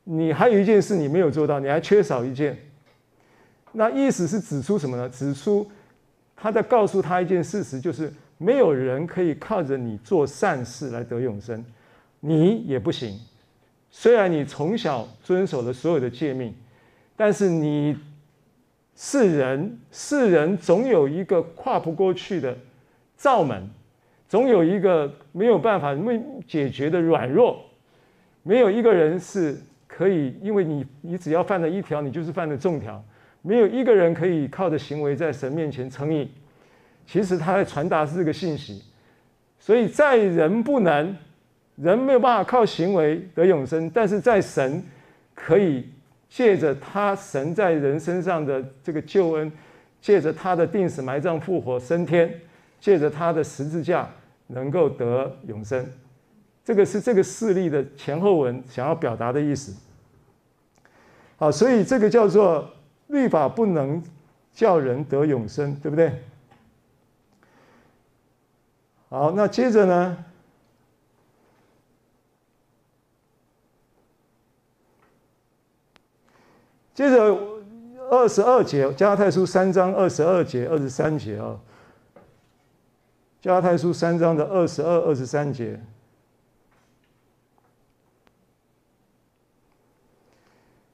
[0.04, 2.56] 你还有一件事你没有做到，你还缺少一件。
[3.72, 5.06] 那意思是指出什么呢？
[5.10, 5.70] 指出
[6.34, 11.64] 他在告诉他一件事实，就是没有人可以靠着你做善事来得永生，
[12.20, 13.18] 你也不行。
[13.90, 16.54] 虽然你从小遵守了所有的诫命，
[17.16, 17.96] 但是你
[18.94, 22.56] 是人，是人总有一个跨不过去的
[23.16, 23.66] 罩门，
[24.28, 27.58] 总有一个没有办法没解决的软弱，
[28.42, 33.02] 没有一个人是可以，因为你你只要犯了一条，你就是犯了众条，
[33.40, 36.30] 没有一个人可以靠着行为在神面前称义。
[37.06, 38.82] 其实他在传达是这个信息，
[39.58, 41.16] 所以在人不能。
[41.76, 44.82] 人没有办法靠行为得永生，但是在神
[45.34, 45.86] 可以
[46.26, 49.52] 借着他神在人身上的这个救恩，
[50.00, 52.32] 借着他的定死埋葬复活升天，
[52.80, 54.08] 借着他的十字架
[54.46, 55.86] 能够得永生。
[56.64, 59.76] 这个是这个事例的前后文想要表达的意思。
[61.36, 62.70] 好，所以这个叫做
[63.08, 64.02] 律法不能
[64.54, 66.10] 叫人得永生，对不对？
[69.08, 70.24] 好，那接着呢？
[76.92, 77.38] 接着
[78.10, 81.60] 二十二节，加拉太书三章二十二节、二十三节啊。
[83.40, 85.78] 加拉太书三章的二十二、二十三节，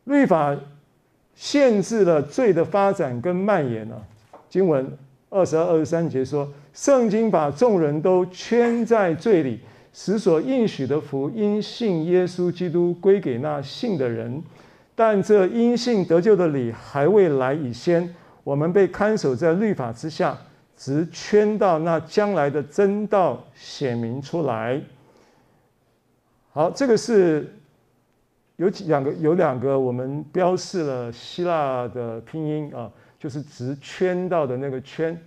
[0.05, 0.55] 律法
[1.35, 4.05] 限制了罪的发展跟蔓延啊。
[4.51, 4.99] 经文
[5.31, 9.61] 二十二、二十三节说，圣经把众人都圈在罪里，
[9.93, 14.43] 使所应许的福因信耶稣基督归给那信的人。
[14.95, 20.37] 但这因信得救的理还未来以先，我们被看守在律法之下，
[20.77, 24.81] 直圈到那将来的真道显明出来。
[26.53, 27.55] 好，这个是
[28.57, 35.19] 有两个，有两个，我们标示了希腊的拼音啊，就是直圈到的那个圈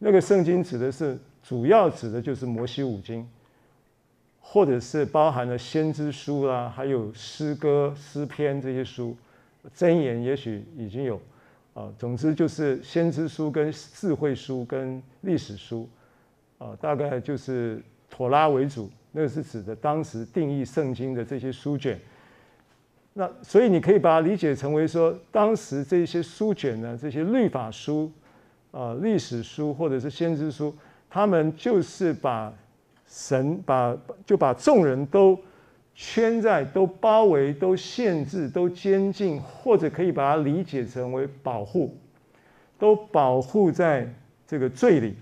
[0.00, 3.26] 那个圣经指的是主要指的就是摩西五经，
[4.48, 9.14] 或者是包含了先知书啦，还有诗歌、诗篇这些书，
[9.76, 11.20] 箴言也许已经有。
[11.74, 15.86] 啊，总之就是先知书跟智慧书跟历史书，
[16.56, 22.00] 啊，大概就是妥拉为主，那个是指的当时定义圣经的这些书卷。
[23.12, 28.10] 那所以你可以把它理解成为说，当时这些书卷呢，这些律法书，
[28.70, 30.74] 啊，历史书或者是先知书，
[31.10, 32.50] 他们就是把
[33.06, 35.38] 神把就把众人都。
[35.98, 41.96] 圈在都包围、都限制、都监禁，或者可以把它理解成为保护，
[42.78, 44.06] 都保护在
[44.46, 45.14] 这个罪里，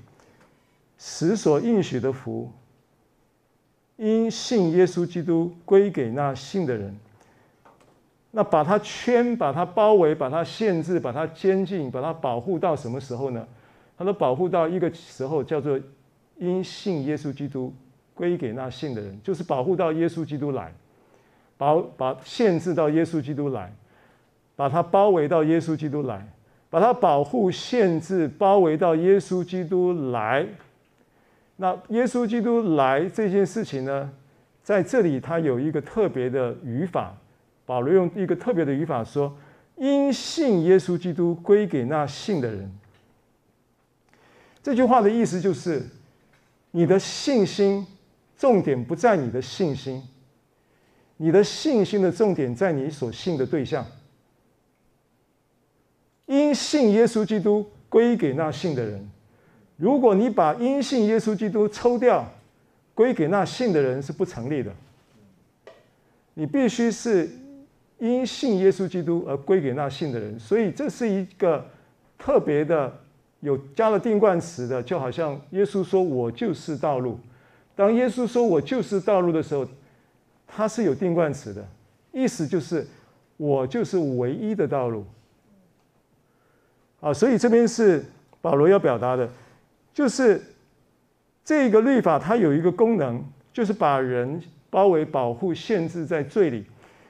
[0.99, 2.51] 使所应许的福，
[3.94, 6.92] 因信耶稣基督归给那信的人。
[8.33, 13.47] 那把它圈、把它包围、把它限制、把它监禁、把它保护到什么时候呢？
[13.97, 15.79] 它都保护到一个时候，叫做
[16.38, 17.75] 因信耶稣基督。
[18.16, 20.73] 归给那信的人，就是保护到耶稣基督来，
[21.57, 23.75] 保把限制到耶稣基督来，
[24.55, 26.25] 把它包围到耶稣基督来，
[26.70, 30.47] 把它保护、限制、包围到耶稣基督来。
[31.57, 34.09] 那耶稣基督来这件事情呢，
[34.62, 37.16] 在这里他有一个特别的语法，
[37.66, 39.37] 保罗用一个特别的语法说
[39.74, 42.72] ：“因信耶稣基督归给那信的人。”
[44.62, 45.82] 这句话的意思就是
[46.75, 47.87] 你的信心。
[48.37, 50.03] 重点不在你的信心，
[51.16, 53.87] 你的信心的重点在你所信的对象。
[56.27, 59.09] 因信耶稣基督归给那信的人，
[59.77, 62.29] 如果你把因信耶稣基督抽掉，
[62.93, 64.75] 归给那信的人是不成立的。
[66.35, 67.31] 你必须是
[67.99, 71.64] 因信耶稣基督而归给那信的人，所以这是一个
[72.18, 72.93] 特别的
[73.45, 77.20] 有加了定冠词的，就好像耶稣说“我就是道路”。
[77.76, 79.68] 当耶稣说“我就是道路”的时候，
[80.47, 81.62] 他是有定冠词的，
[82.11, 82.86] 意思就是
[83.36, 85.05] 我就是唯一的道路。
[87.01, 88.03] 啊，所以这边是
[88.40, 89.28] 保罗要表达的，
[89.92, 90.42] 就是
[91.45, 93.22] 这个律法它有一个功能，
[93.53, 94.40] 就是把人
[94.70, 96.64] 包围、保护、限制在罪里。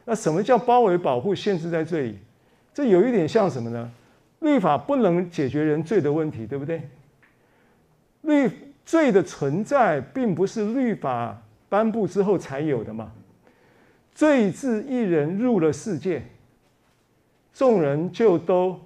[0.05, 2.18] 那什么叫包围、保护、限制在罪里？
[2.74, 3.89] 这有一点像什么呢？
[4.45, 6.82] 律法不能解决人罪的问题，对不对？
[8.20, 8.51] 律
[8.84, 13.11] 罪的存在并不是律法颁布之后才有的嘛。
[14.14, 16.22] 罪自一人入了世界，
[17.55, 18.78] 众人就都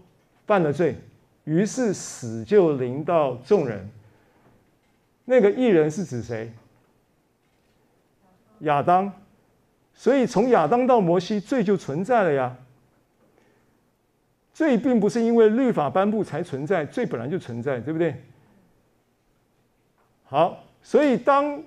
[0.46, 0.96] 犯了罪，
[1.42, 3.90] 于是死就临到众人。
[5.24, 6.52] 那个一人是指谁？
[8.60, 9.12] 亚当。
[9.92, 12.56] 所以从亚当到摩西，罪就存在了呀。
[14.58, 18.12] 罪并不是因为律法颁布才存在，罪本来就存在，对不对？
[20.24, 21.62] 好，所以当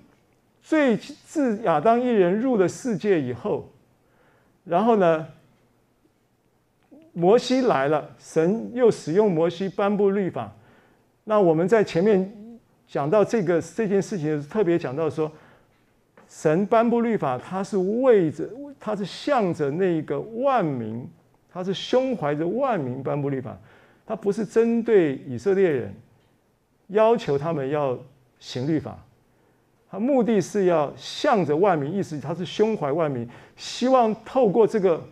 [0.61, 3.71] 罪自亚当一人入了世界以后，
[4.65, 5.25] 然后呢，
[7.13, 10.53] 摩西来了，神又使用摩西颁布律法。
[11.23, 15.31] 那我们在前面讲到这个这件事情，特别讲到说，
[16.27, 21.09] 神颁布律法，他是为着，他是向着那个万民。
[21.53, 23.57] 他是胸怀着万民颁布律法，
[24.05, 25.93] 他不是针对以色列人，
[26.87, 27.97] 要求他们要
[28.39, 28.97] 行律法，
[29.89, 33.27] 他目的是要向着万民，意思他是胸怀万民，
[33.57, 35.03] 希望透过这个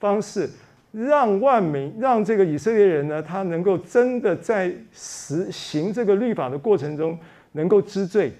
[0.00, 0.50] 方式，
[0.90, 7.16] 让万民，让这个以色列人呢，他能够真的在实行这个律法的过程中，
[7.52, 8.32] 能够知罪，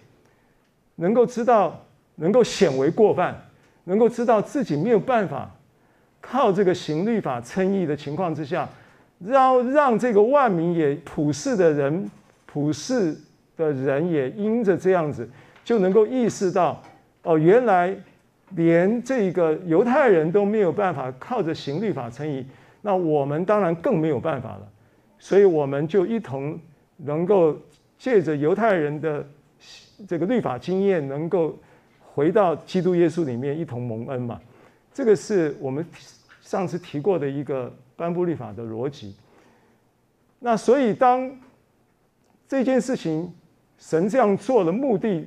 [0.96, 1.84] 能够知道，
[2.16, 3.40] 能够显为过犯，
[3.84, 5.54] 能够知道自己没有办法。
[6.26, 8.66] 靠这个行律法称义的情况之下，
[9.18, 12.10] 让让这个万民也普世的人，
[12.46, 13.14] 普世
[13.56, 15.28] 的人也因着这样子，
[15.62, 16.82] 就能够意识到，
[17.22, 17.94] 哦，原来
[18.56, 22.44] 连这个犹太人都没有办法靠着行律法称义，
[22.80, 24.68] 那我们当然更没有办法了。
[25.18, 26.58] 所以我们就一同
[26.96, 27.56] 能够
[27.98, 29.24] 借着犹太人的
[30.08, 31.56] 这个律法经验，能够
[32.00, 34.40] 回到基督耶稣里面一同蒙恩嘛。
[34.94, 35.84] 这个是我们
[36.40, 39.14] 上次提过的一个颁布律法的逻辑。
[40.38, 41.36] 那所以当
[42.46, 43.34] 这件事情
[43.76, 45.26] 神这样做的目的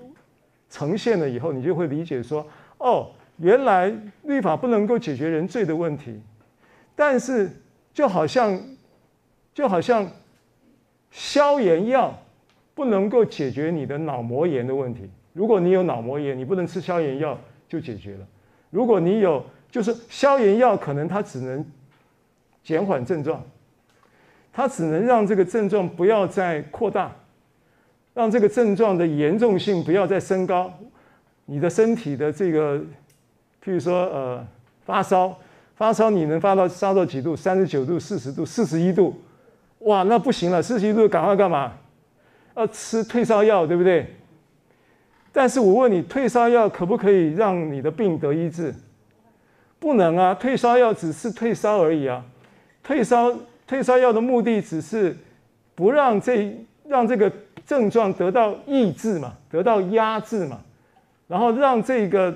[0.70, 2.48] 呈现了以后，你就会理解说：
[2.78, 3.94] 哦，原来
[4.24, 6.18] 律法不能够解决人罪的问题，
[6.96, 7.52] 但是
[7.94, 8.58] 就好像
[9.54, 10.10] 就好像
[11.12, 12.18] 消炎药
[12.74, 15.10] 不能够解决你的脑膜炎的问题。
[15.34, 17.38] 如果你有脑膜炎，你不能吃消炎药
[17.68, 18.28] 就解决了。
[18.70, 19.44] 如果你有
[19.78, 21.64] 就是消炎药可能它只能
[22.64, 23.46] 减缓症状，
[24.52, 27.16] 它只能让这个症状不要再扩大，
[28.16, 30.74] 让这个症状的严重性不要再升高。
[31.46, 32.80] 你的身体的这个，
[33.64, 34.48] 譬如说呃
[34.84, 35.38] 发烧，
[35.76, 37.36] 发烧你能发到烧到几度？
[37.36, 39.16] 三十九度、四十度、四十一度，
[39.82, 41.72] 哇，那不行了，四十一度赶快干嘛？
[42.56, 44.16] 要吃退烧药，对不对？
[45.32, 48.74] 但是我问你，退烧药可不可以让你的病得医治？
[49.80, 52.24] 不能啊，退烧药只是退烧而已啊。
[52.84, 53.34] 退烧
[53.66, 55.16] 退烧药的目的只是
[55.76, 56.56] 不让这
[56.88, 57.32] 让这个
[57.66, 60.62] 症状得到抑制嘛，得到压制嘛，
[61.28, 62.36] 然后让这个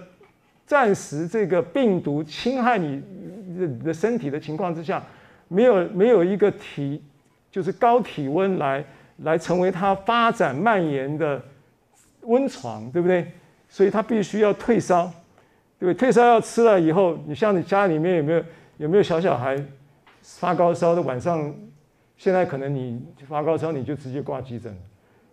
[0.66, 3.02] 暂时这个病毒侵害你
[3.84, 5.02] 的身体的情况之下，
[5.48, 7.02] 没有没有一个体
[7.50, 8.84] 就是高体温来
[9.20, 11.42] 来成为它发展蔓延的
[12.24, 13.32] 温床，对不对？
[13.70, 15.10] 所以它必须要退烧。
[15.82, 18.43] 对，退烧药吃了以后，你像你家里面有没有
[18.77, 19.57] 有没有小小孩
[20.21, 21.51] 发高烧的晚上？
[22.17, 24.77] 现在可能你发高烧你就直接挂急诊。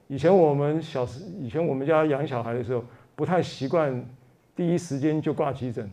[0.07, 2.83] 以前我们小时，以前我们家养小孩的时候，
[3.15, 4.03] 不太习惯
[4.57, 5.91] 第一时间就挂急诊，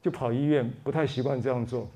[0.00, 1.88] 就跑医院，不太习惯这样做。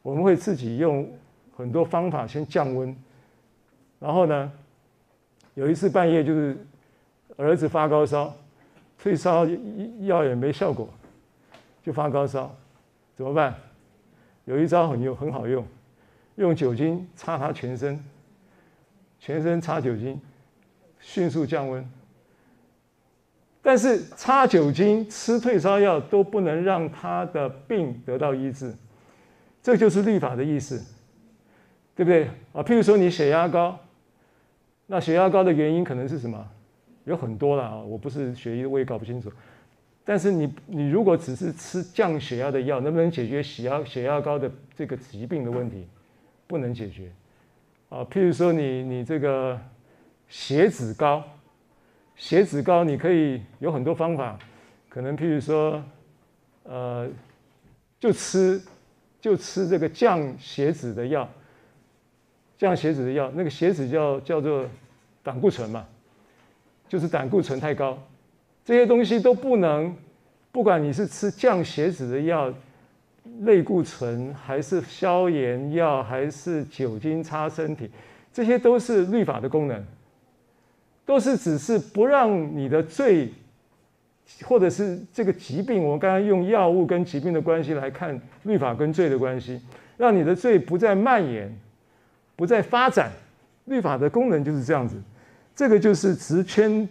[0.00, 1.06] 我们会自己用
[1.54, 2.96] 很多方法先降温，
[3.98, 4.50] 然后呢，
[5.52, 6.56] 有一次半夜就是
[7.36, 8.34] 儿子发高烧，
[8.98, 9.46] 退烧
[10.00, 10.88] 药也没效果。
[11.82, 12.54] 就发高烧，
[13.14, 13.54] 怎么办？
[14.44, 15.64] 有一招很用，很好用，
[16.36, 18.02] 用酒精擦他全身，
[19.18, 20.20] 全身擦酒精，
[20.98, 21.88] 迅速降温。
[23.62, 28.74] 但是擦酒精、吃退烧药都不能让他的病得到医治，
[29.62, 30.82] 这就是律法的意思，
[31.94, 32.62] 对不对啊？
[32.62, 33.78] 譬如说你血压高，
[34.86, 36.44] 那血压高的原因可能是什么？
[37.04, 39.30] 有很多了啊，我不是学医，我也搞不清楚。
[40.04, 45.86] 但是你你如果只是吃降血压的药，能不能解决血压血压高的这个疾病的问题？
[46.46, 47.12] 不能解决。
[47.88, 49.60] 啊，譬如说你你这个
[50.28, 51.22] 血脂高，
[52.16, 54.38] 血脂高你可以有很多方法，
[54.88, 55.82] 可能譬如说，
[56.64, 57.08] 呃，
[57.98, 58.60] 就吃
[59.20, 61.28] 就吃这个降血脂的药，
[62.58, 64.66] 降血脂的药，那个血脂叫叫做
[65.22, 65.86] 胆固醇嘛，
[66.88, 67.96] 就是胆固醇太高，
[68.64, 69.94] 这些东西都不能，
[70.52, 72.52] 不管你是吃降血脂的药。
[73.42, 77.88] 类固醇还是消炎药，还是酒精擦身体，
[78.32, 79.84] 这些都是律法的功能，
[81.04, 83.28] 都是只是不让你的罪，
[84.42, 85.84] 或者是这个疾病。
[85.84, 89.60] 我们刚刚用药物跟疾病的关系来看律法跟罪的关系，
[89.96, 91.54] 让你的罪不再蔓延，
[92.34, 93.12] 不再发展。
[93.66, 94.96] 律法的功能就是这样子，
[95.54, 96.88] 这个就是直圈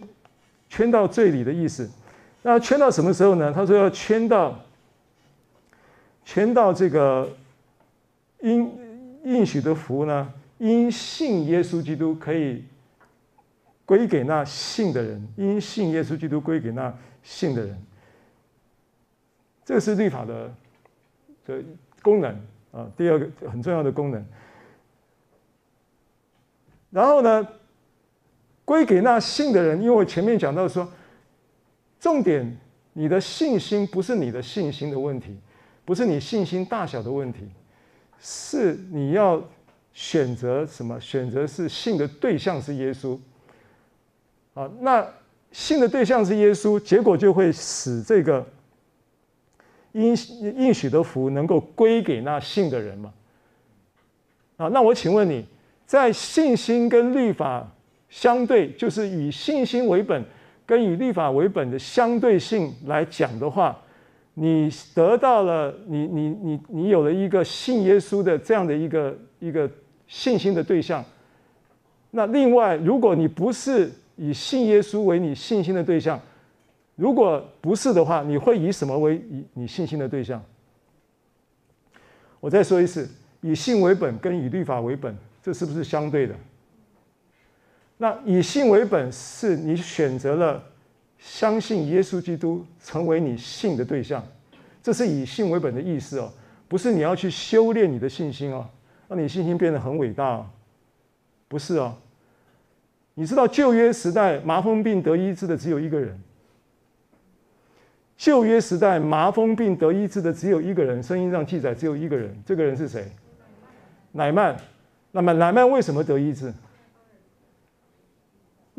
[0.70, 1.90] 圈到罪里的意思。
[2.40, 3.52] 那圈到什么时候呢？
[3.52, 4.58] 他说要圈到。
[6.22, 7.28] 圈到这个
[8.40, 8.70] 应
[9.24, 12.62] 应许的福呢，因信耶稣基督可以
[13.84, 16.94] 归给那信的人，因信耶稣基督归给那
[17.24, 17.82] 信的人。
[19.64, 20.54] 这是律法的
[21.46, 21.62] 的
[22.00, 22.30] 功能
[22.70, 24.24] 啊，第二个很重要的功能。
[26.90, 27.48] 然后呢，
[28.70, 30.88] 归给那信的人，因为我前面讲到说，
[31.98, 32.56] 重点，
[32.92, 35.36] 你的信心不是你的信心的问题。
[35.84, 37.40] 不是你信心大小的问题，
[38.20, 39.42] 是你要
[39.92, 41.00] 选择什么？
[41.00, 43.18] 选择是信的对象是耶稣。
[44.54, 45.04] 啊，那
[45.50, 48.46] 信的对象是耶稣，结果就会使这个
[49.90, 50.16] 应
[50.56, 53.12] 应许的福能够归给那信的人嘛。
[54.58, 55.44] 啊，那我请问你，
[55.86, 57.68] 在信心跟律法
[58.10, 60.22] 相对，就是以信心为本
[60.66, 63.74] 跟以律法为本的相对性来讲的话。
[64.34, 69.68] 你得到了，你你你你有了一个信耶稣的这样的一个一个
[70.06, 71.04] 信心的对象。
[72.12, 76.18] 那另外，如果你不是以信耶稣为你信心的对象，
[76.94, 80.42] 如果不是的话，你会以什么为以你信心的对象？
[82.38, 83.06] 我再说一次，
[83.42, 86.34] 以信为本跟以律法为本，这是不是相对的？
[88.02, 90.62] 那以信为本是你选择了。
[91.18, 94.26] 相信耶稣基督成为你信的对象，
[94.82, 96.32] 这是以信为本的意思哦，
[96.66, 98.66] 不是你要去修炼你的信心哦，
[99.06, 100.46] 让你信心变得很伟大哦，
[101.46, 101.94] 不是哦。
[103.12, 106.18] 你知道旧约时代麻风病得医治的只有一个人，
[108.16, 113.12] 旧约时代麻风病得医治的只有一个人，圣经上记载只有一个人，这个人是谁？
[114.12, 114.56] 乃曼。
[115.12, 116.50] 那么乃曼为什么得医治？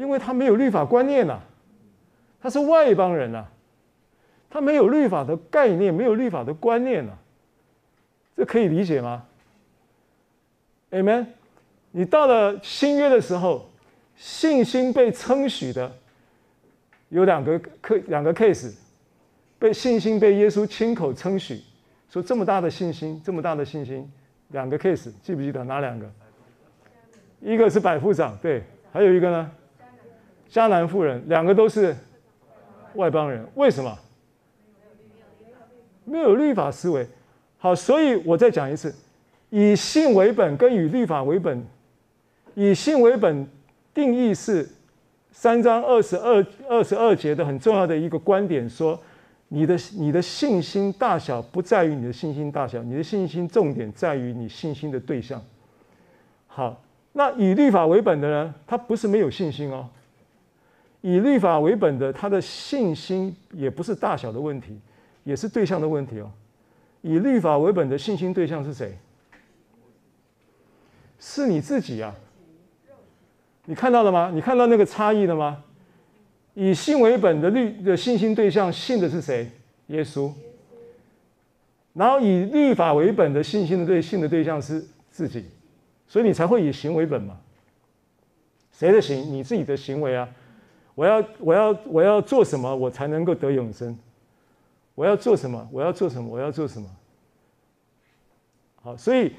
[0.02, 1.40] 因为他没有律法观念呐。
[2.42, 3.48] 他是外邦人啊，
[4.50, 7.16] 他没有律法的概念，没有律法的观念啊，
[8.36, 9.24] 这可以理解吗
[10.90, 11.28] ？Amen。
[11.92, 13.70] 你到了新约的时候，
[14.16, 15.92] 信心被称许的
[17.10, 18.74] 有两个 case，两个 case，
[19.60, 21.62] 被信心被耶稣亲口称许，
[22.10, 24.12] 说这么大的信心，这么大的信心，
[24.48, 26.10] 两个 case，记不记得哪两个？
[27.40, 29.52] 一个是百夫长，对，还有一个呢，
[30.52, 31.96] 迦南妇人，两个都是。
[32.96, 33.98] 外邦人为什么
[36.04, 37.08] 没有律法思维？
[37.58, 38.94] 好，所以我再讲一次：
[39.50, 41.66] 以信为本跟以律法为本。
[42.54, 43.48] 以信为本
[43.94, 44.68] 定义是
[45.32, 49.00] 三章二十二二十二节的很重要的一个观点，说
[49.48, 55.42] 你的你的信心大小不在于你的信心大小，你的信心重点在于你信心的对象。
[56.48, 56.84] 好，
[57.14, 58.54] 那以律法为本的呢？
[58.68, 59.88] 他不是没有信心哦。
[61.02, 64.80] 以律法为本的，他的信心也不是大小的问题，
[65.24, 66.32] 也是对象的问题哦。
[67.02, 68.98] 以律法为本的信心对象是谁？
[71.20, 72.16] 是你自己啊！
[73.66, 74.32] 你看到了吗？
[74.34, 75.64] 你看到那个差异了吗？
[76.54, 79.50] 以信为本的律的信心对象，信的是谁？
[79.88, 80.32] 耶稣。
[81.94, 85.46] 然后以律法为本的信心的对信的对象是自己，
[86.08, 87.40] 所以你才会以行为本嘛。
[88.72, 89.18] 谁的行？
[89.32, 90.30] 你自己的行为啊。
[90.96, 93.98] 我要我要我要做什么，我才能够得永生？
[94.94, 95.68] 我要做什么？
[95.72, 96.30] 我要做什么？
[96.30, 96.88] 我要做什么？
[98.84, 99.34] 好，所以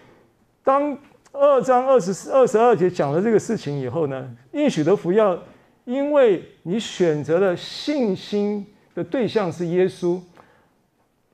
[0.65, 0.97] 当
[1.33, 5.39] 二章二十四、二十二节讲了这个事情以后呢，应许的福要，
[5.85, 10.21] 因为你选择了信心的对象是耶稣，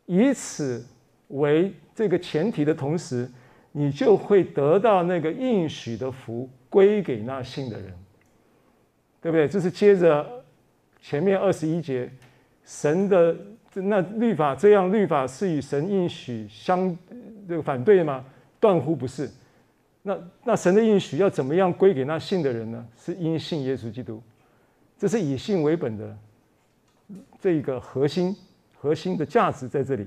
[0.07, 0.85] 以此
[1.29, 3.31] 为这个前提的同时，
[3.73, 7.95] 你就会得到那个应许的福归给那信的人。
[9.29, 9.47] 对不对？
[9.47, 10.27] 这是接着
[11.03, 12.11] 前面二十一节，
[12.65, 13.37] 神的
[13.75, 16.97] 那律法这样律法是与神应许相
[17.47, 18.25] 这个反对吗？
[18.59, 19.31] 断乎不是。
[20.01, 22.83] 那那神的应许要怎么样归给那信的人呢？
[22.97, 24.23] 是因信耶稣基督，
[24.97, 26.17] 这是以信为本的
[27.39, 28.35] 这一个核心
[28.79, 30.07] 核心的价值在这里。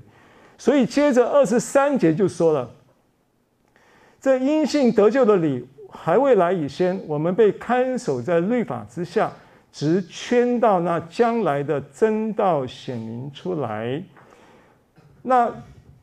[0.58, 2.68] 所以接着二十三节就说了，
[4.20, 9.30] 这因信得救的理还未来以先，我们被看守在律法之下，
[9.70, 14.02] 直圈到那将来的真道显明出来。
[15.22, 15.48] 那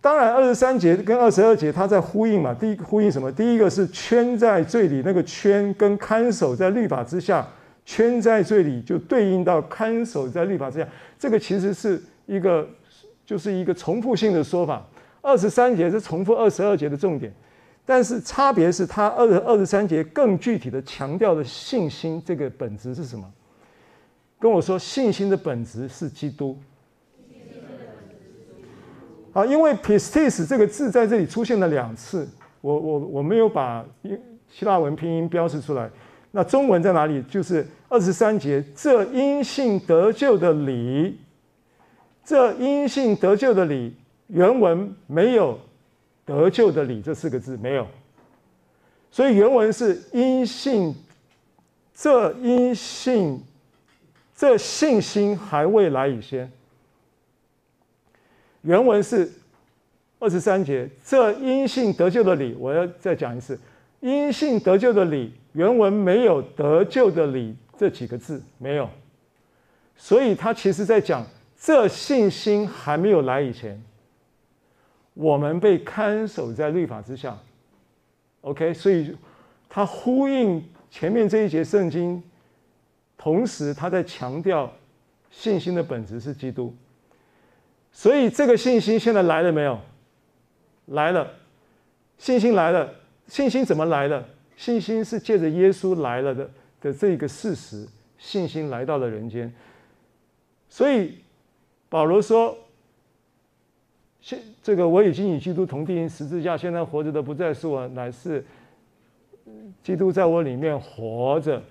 [0.01, 2.53] 当然，二十三节跟二十二节，它在呼应嘛。
[2.53, 3.29] 第一个呼应什么？
[3.29, 7.45] 第一个是圈在罪里，那个圈跟看守在律法之下，
[7.83, 10.87] 圈在罪里就对应到看守在律法之下。
[11.17, 12.65] 这个其实是一个，
[13.25, 14.81] 就是一个重复性的说法。
[15.21, 17.29] 二十三节是重复二十二节的重点，
[17.89, 23.25] 但是差别是他二二十三节更具体的强调的信心这个本质是什么？
[24.37, 26.55] 跟我说，信心的本质是基督。
[29.33, 32.29] 啊，因为 pistis 这个字在这里出现了两次，
[32.61, 33.83] 我我我没有把
[34.47, 35.89] 希腊文拼音标示出来。
[36.29, 37.23] 那中文在哪里？
[37.23, 41.17] 就是二十三节，这因信得救的理，
[42.23, 43.95] 这因信得救的理，
[44.27, 45.59] 原文没有
[46.29, 47.87] 得救的理这四个字没有，
[49.09, 50.93] 所以原文是因信，
[51.95, 53.43] 这因信，
[54.35, 56.51] 这信心还未来以先。
[58.61, 59.31] 原文是
[60.19, 63.59] 二十三节，这因信得救的理，我要再讲一次，
[63.99, 68.87] 因信得救的理，原文没有得救的理这几个字，没有，
[69.97, 71.25] 所以他其实在讲，
[71.59, 73.81] 这信心还没有来以前，
[75.19, 77.37] 我们被看守在律法之下
[78.39, 79.13] ，OK，所以
[79.67, 82.23] 他呼应前面这一节圣经，
[83.17, 84.71] 同时他在强调
[85.29, 86.73] 信心的本质是基督。
[87.91, 89.77] 所以这个信心现在来了没有？
[90.85, 91.29] 来了，
[92.17, 92.89] 信心来了。
[93.27, 94.25] 信心怎么来的？
[94.55, 96.49] 信心是借着耶稣来了的
[96.79, 97.85] 的这个事实，
[98.17, 99.53] 信心来到了人间。
[100.69, 101.17] 所以
[101.89, 102.57] 保罗说
[104.21, 108.45] ：“现这个我已经与基督同钉十字架，现在活着的不再是我，乃是
[109.83, 111.61] 基督在我里面活着。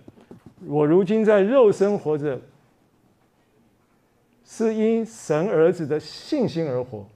[0.66, 2.40] 我如今在肉身活着。”
[4.51, 7.07] 是因神儿子的信心而活，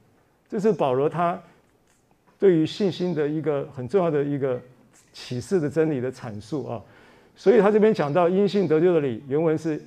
[0.51, 1.43] 这是保罗他
[2.39, 4.61] 对于信心的一个很重要的一个
[5.15, 6.79] 启示的真理的阐述啊。
[7.35, 9.83] 所以他这边讲到因信得救的理，原文是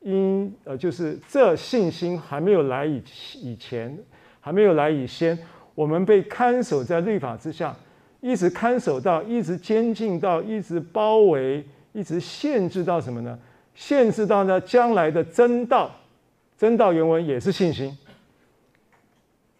[0.00, 3.00] 因呃，就是这信心还没有来以
[3.40, 3.96] 以前，
[4.42, 5.38] 还没有来以先，
[5.74, 7.74] 我们被看守在律法之下，
[8.20, 11.64] 一直看守到，一直监禁到，一直包围，
[11.94, 13.38] 一直限制到什么呢？
[13.74, 15.90] 限制到呢将来的真道。
[16.58, 17.98] 真道原文也是信心，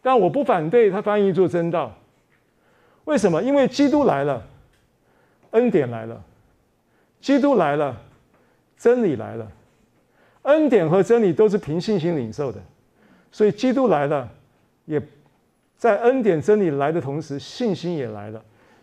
[0.00, 1.92] 但我不反对他翻译做真道。
[3.06, 3.42] 为什么？
[3.42, 4.40] 因为基督来了，
[5.50, 6.22] 恩典来了，
[7.20, 8.00] 基督来了，
[8.78, 9.50] 真理来了，
[10.42, 12.60] 恩典和真理都是凭信心领受的，
[13.32, 14.28] 所以基督来了，
[14.84, 15.02] 也
[15.76, 18.42] 在恩典真理来的同时，信心也来了。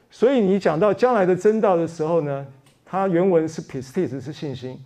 [0.10, 2.46] 所以你讲到将来的真道的时候呢，
[2.86, 4.78] 它原文是 pistis 是信心。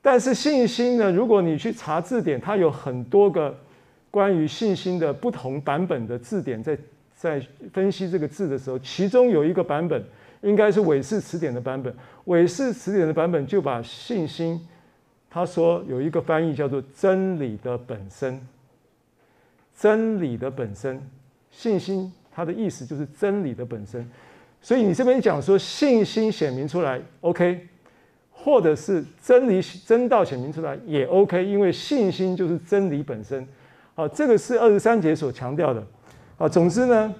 [0.00, 1.10] 但是信心呢？
[1.10, 3.58] 如果你去查字典，它有很多个
[4.10, 6.76] 关于信心的不同版本的字典，在
[7.16, 7.42] 在
[7.72, 10.04] 分析这个字的时候，其中有一个版本
[10.42, 11.94] 应该是韦氏词典的版本。
[12.26, 14.60] 韦氏词典的版本就把信心，
[15.30, 18.38] 他说有一个翻译叫做“真理的本身”。
[19.78, 21.00] 真理的本身，
[21.50, 24.08] 信心它的意思就是真理的本身。
[24.60, 27.68] 所以你这边讲说信心显明出来，OK。
[28.36, 33.46] 或者是真理真道显明出来也 OK，因为信心就是真理本身。
[33.94, 35.82] 好，这个是二十三节所强调的。
[36.36, 37.14] 啊，总之呢，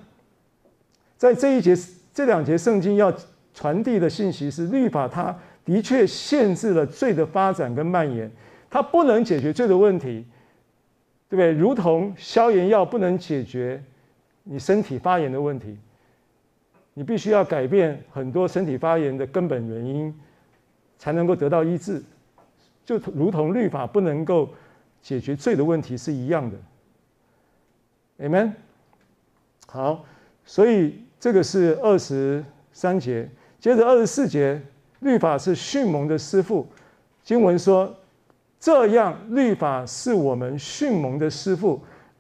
[1.17, 1.75] 在这一节
[2.13, 3.11] 这两节圣经要
[3.55, 5.35] 传递的信息是，律法它
[5.65, 8.31] 的确限制了罪的发展跟蔓延，
[8.69, 10.27] 它不能解决罪的问题，
[11.29, 11.53] 对不对？
[11.53, 13.83] 如同消炎药不能解决
[14.43, 15.77] 你身体发炎的问题，
[16.95, 20.15] 你必须要改变很多身体发炎的根本原因。
[20.97, 22.03] 才能够得到医治，
[22.83, 24.49] 就如同律法不能够
[25.03, 26.57] 解决罪的问题是一样的。
[28.21, 28.53] Amen。
[29.67, 30.07] 好，
[30.47, 34.63] 所以这个是二十三节，接着二十四节，
[35.01, 36.67] 律法是迅猛的师傅。
[37.23, 37.95] 经文说，
[38.65, 41.79] 这样律法是我们训蒙的师傅，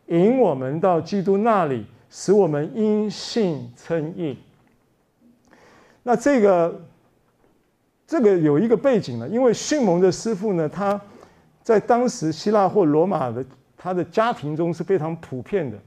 [0.09, 4.36] 引我们到基督那里，使我们因信称义。
[6.03, 6.82] 那这个。
[8.07, 11.01] 这个有一个背景呢，因为训蒙的师傅呢，他
[11.62, 13.42] 在当时希腊或罗马的
[13.78, 15.78] 他的家庭中是非常普遍的。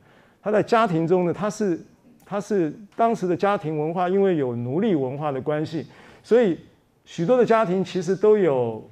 [0.42, 1.80] 他在家庭中呢，他是
[2.26, 5.86] 他是当时的家庭文化，因为有奴隶文化的关系，
[6.24, 6.58] 所以
[7.06, 8.84] 许多的家庭其实都有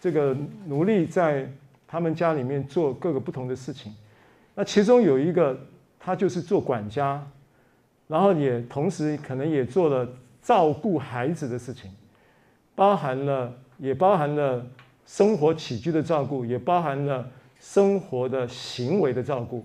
[0.00, 0.34] 这个
[0.66, 1.46] 奴隶在
[1.86, 3.94] 他们家里面做各个不同的事情。
[4.54, 5.56] 那其中有一个，
[5.98, 7.22] 他就是做管家，
[8.08, 10.08] 然后也同时可能也做了
[10.40, 11.90] 照顾孩子的事情，
[12.74, 14.66] 包含了也包含了
[15.04, 17.28] 生活起居的照顾，也包含了
[17.58, 19.64] 生活的行为的照顾。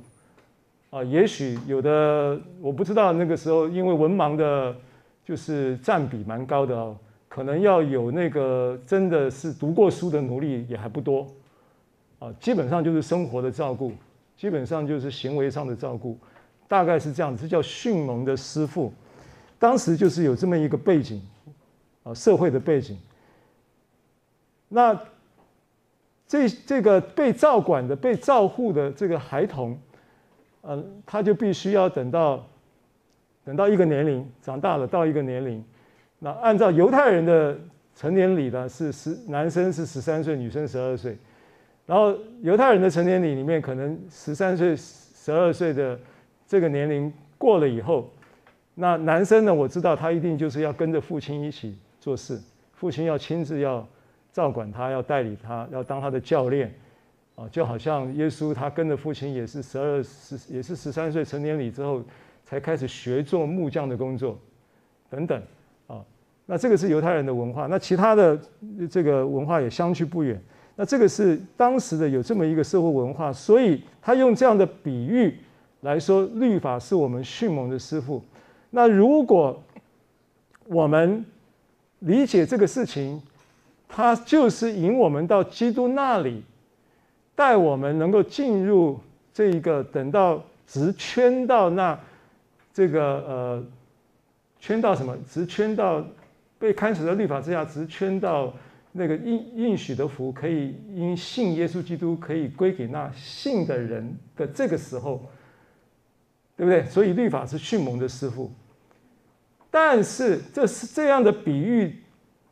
[0.89, 4.75] 啊，也许有的我不知道，那个时候因为文盲的，
[5.25, 6.97] 就是占比蛮高的哦，
[7.36, 11.27] 可能要有那个真的是读过书的奴隶也还不多，
[12.17, 13.91] 啊，基本上就是生活的照顾，
[14.38, 16.17] 基本上就是行为上的照顾，
[16.65, 18.89] 大概是这样子，这叫训蒙的师傅，
[19.59, 21.21] 当时就是有这么一个背景，
[22.03, 22.97] 啊，社会的背景，
[24.69, 24.97] 那
[26.25, 29.77] 这这个被照管的、被照护的这个孩童。
[30.61, 32.47] 嗯，他就必须要等到，
[33.43, 35.61] 等到一个年龄长大了，到一个年龄，
[36.26, 37.55] 那按照犹太人的
[37.95, 41.15] 成年礼呢，是十男生是十三岁，女生十二岁，
[41.86, 45.99] 然后犹太人的成年礼里面，可能十三岁、十二岁的
[46.47, 48.11] 这个年龄过了以后，
[48.73, 52.41] 那男生呢，我知道他一定就是要跟着父亲一起做事，
[52.73, 53.88] 父亲要亲自要
[54.34, 56.73] 照管他，要代理他，要当他的教练。
[57.36, 62.01] 啊，就好像耶稣他跟着父亲也是十二十也是十三岁成年礼之后
[62.45, 64.39] 才开始学做木匠的工作，
[65.07, 65.39] 等等。
[66.46, 68.39] 那这个是犹太人的文化，那其他的
[68.89, 70.41] 这个文化也相去不远。
[70.76, 75.34] 那这个是当时的有这么一个社会文化，所以他用这样的比喻
[75.82, 78.22] 来说，律法是我们迅猛的师傅。
[78.72, 79.62] 那如果
[80.66, 81.26] 我们
[82.00, 83.22] 理解这个事情，
[83.88, 86.43] 他就是引我们到基督那里。
[87.38, 88.98] 带我们能够进入
[89.34, 92.00] 这一个，等到直圈到那
[92.74, 93.64] 这个呃，
[94.58, 95.14] 圈到什么？
[95.30, 96.02] 直圈到
[96.58, 98.53] 被看守的律法之下，直圈到
[98.91, 105.22] 那个应应许的福，可以因信耶稣基督可以归给那信的人的这个时候，
[106.56, 106.86] 对不对？
[106.86, 108.51] 所以律法是迅猛的师傅，
[109.70, 111.95] 但是这是这样的比喻，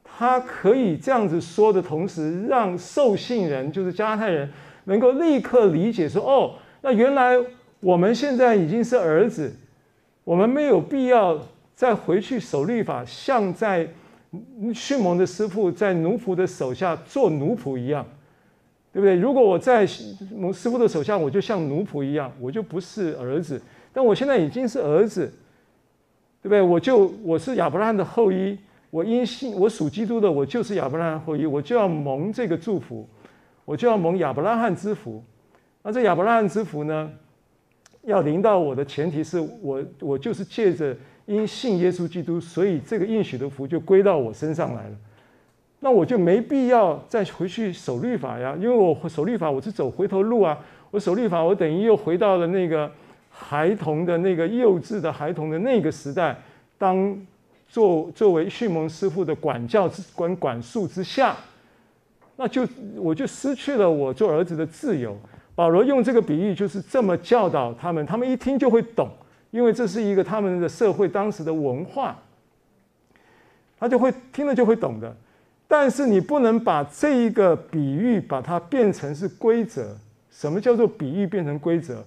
[0.03, 4.49] 他可以这样子说的同时，让受信人就是加太人。
[4.85, 7.39] 能够立刻理解说：“哦，那原来
[7.79, 9.55] 我们现在已经是儿子，
[10.25, 11.39] 我们没有必要
[11.75, 13.87] 再回去守律法，像在
[14.73, 18.05] 训蒙的师傅在奴仆的手下做奴仆一样，
[18.91, 19.15] 对不对？
[19.15, 19.87] 如果我在
[20.35, 23.61] 蒙师傅的手下，我就像奴仆一样，我就不是儿子。
[23.91, 25.25] 但我现在已经是儿子，
[26.41, 26.61] 对不对？
[26.61, 28.57] 我就我是亚伯拉罕的后裔，
[28.89, 33.07] 我因信我属基督的，我就是亚伯拉罕后裔，我就要蒙这个祝福。”
[33.65, 35.23] 我就要蒙亚伯拉罕之福，
[35.83, 37.09] 那这亚伯拉罕之福呢，
[38.01, 40.93] 要临到我的前提是我我就是借着
[41.25, 44.95] 因信耶稣基督，所以这个应许的福就归到我身上来了。
[45.79, 50.57] 那我就没必要再回去守律法呀，因为我守律法我是走回头路啊。
[50.91, 52.89] 我守律法，我等于又回到了那个
[53.29, 56.37] 孩童的那个幼稚的孩童的那个时代，
[56.77, 57.17] 当
[57.67, 61.35] 作作为训蒙师傅的管教之管管束之下。
[62.35, 65.17] 那就我就失去了我做儿子的自由。
[65.55, 69.09] 保罗用这个比喻，就是这么教导他们，他们一听就会懂，
[69.53, 72.17] 因为这是一个他们的社会当时的文化，
[73.79, 75.15] 他就会听了就会懂的。
[75.67, 79.95] 但是你不能把这一个比喻把它变成是规则。
[80.31, 82.03] 什么叫做比喻变成规则？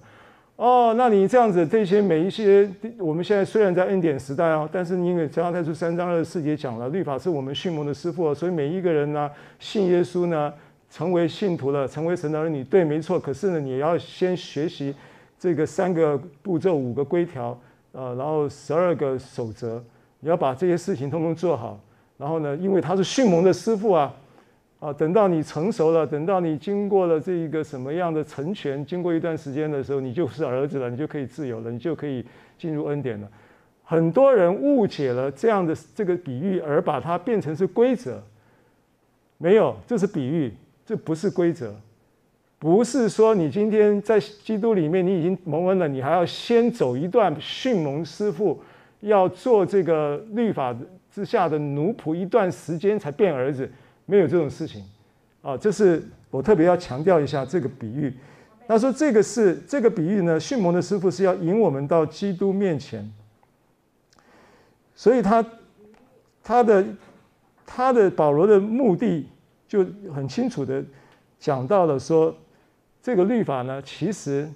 [0.57, 10.53] 哦，那你这样子，这些每一些，我们现在虽然在恩典时代啊，但是因为加拉太书三章二十四节讲了，律法是我们训蒙的师傅，所以每一个人呢，信耶稣呢，
[10.91, 13.17] 成为信徒了，成为神的儿女，对，没错。
[13.17, 14.93] 可是呢，你也要先学习
[15.39, 17.59] 这个三个步骤、五个规条，
[17.91, 19.83] 呃，然后十二个守则，
[20.19, 21.79] 你要把这些事情通通做好。
[22.17, 24.13] 然后呢，因为他是训蒙的师傅啊。
[24.79, 32.23] 啊，等到你成熟了，等到你经过了这一个什么样的成全，经过一段时间的时候，你就是儿子了，你就可以自由了，你就可以
[32.59, 33.27] 进入恩典了。
[33.83, 38.21] 很多人误解了这样的这个比喻，而把它变成是规则。
[39.39, 40.53] 没有，这是比喻，
[40.85, 41.73] 这不是规则。
[42.59, 48.59] 不是说你今天在基督里面你已经蒙恩了，你还要先走一段训蒙师傅，
[49.01, 50.75] 要做这个律法
[51.11, 53.69] 之下的奴仆一段时间才变儿子。
[54.05, 54.83] 没有这种事情，
[55.41, 56.01] 啊，这是
[56.31, 58.13] 我特别要强调一下这个比喻。
[58.67, 63.07] 他说这个是这个比喻呢，训蒙的师傅是要引我们到基督面前，
[64.95, 65.45] 所以他
[66.43, 66.85] 他的
[67.65, 69.27] 他的保罗的目的
[69.67, 69.85] 就
[70.15, 70.83] 很清楚的
[71.37, 72.33] 讲到了说，
[73.07, 74.51] 这个律法呢，其实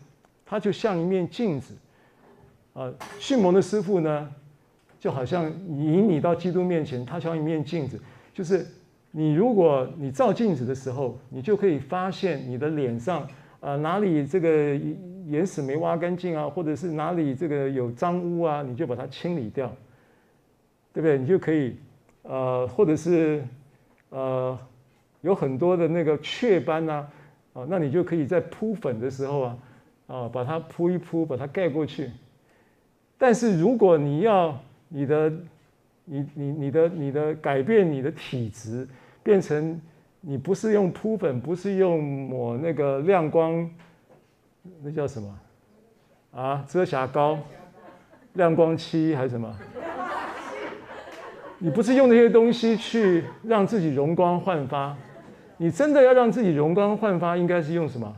[0.45, 1.74] 它就像一面镜子，
[2.74, 4.30] 啊，训蒙的师傅呢，
[4.99, 7.97] 就好像引你到基督面前，他像一面镜子，
[8.34, 8.68] 就是
[9.12, 13.26] 你如果你照镜子的时候，你就可以发现你的脸上
[13.62, 14.76] 啊哪里这个
[15.28, 19.74] 眼屎没挖干净啊，或者是哪里这个有脏污啊，你就把它清理掉，
[20.91, 21.18] 对不对？
[21.18, 21.78] 你就可以
[22.24, 23.41] 呃，或者是
[24.10, 24.60] 呃
[25.22, 27.08] 有很多的那个雀斑呐，
[27.54, 29.58] 啊，那你就可以在铺粉的时候啊，
[30.08, 32.10] 啊把它铺一铺，把它盖过去。
[33.18, 35.30] 但是如果你要你的，
[36.06, 38.88] 你你你的你的改变你的体质，
[39.22, 39.80] 变成
[40.22, 43.70] 你不是用铺粉，不是用抹那个亮光，
[44.82, 45.39] 那叫什么？
[46.32, 47.38] 啊，遮瑕膏、
[48.34, 49.56] 亮光漆还是什么？
[51.60, 54.97] 你不是用那些东西去让自己容光焕发，
[55.62, 58.12] 你真的要让自己容光焕发，应该是用什么？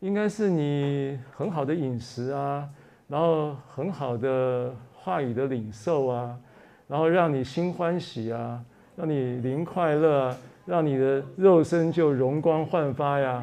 [0.00, 2.68] 应该是你很好的饮食啊。
[3.08, 6.38] 然后很好的话语的领受啊，
[6.86, 8.62] 然后让你心欢喜啊，
[8.94, 13.42] 让你灵快乐啊，让你的肉身就容光焕发呀。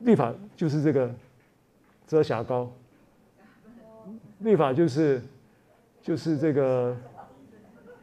[0.00, 1.10] 律法就是这个
[2.06, 2.70] 遮瑕膏，
[4.40, 5.22] 律法就是
[6.02, 6.94] 就是这个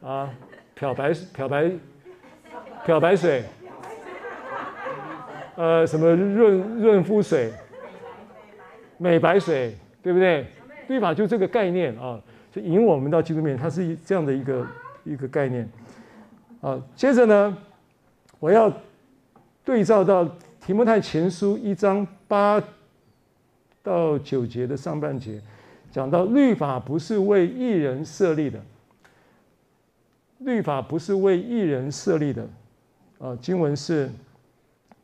[0.02, 0.28] 啊
[0.74, 1.70] 漂白漂白
[2.84, 3.44] 漂白水，
[5.56, 7.52] 呃什么润润肤水、
[8.96, 9.76] 美白水。
[10.02, 10.46] 对不对？
[10.88, 12.18] 律法就这个概念啊，
[12.50, 14.66] 就引我们到基督面，它是这样的一个
[15.04, 15.68] 一个概念。
[16.62, 17.54] 啊，接着呢，
[18.38, 18.72] 我要
[19.62, 20.26] 对照到
[20.58, 22.62] 提摩太前书一章八
[23.82, 25.38] 到九节的上半节，
[25.90, 28.58] 讲到律法不是为一人设立的，
[30.38, 32.48] 律法不是为一人设立的。
[33.20, 34.08] 啊，经文是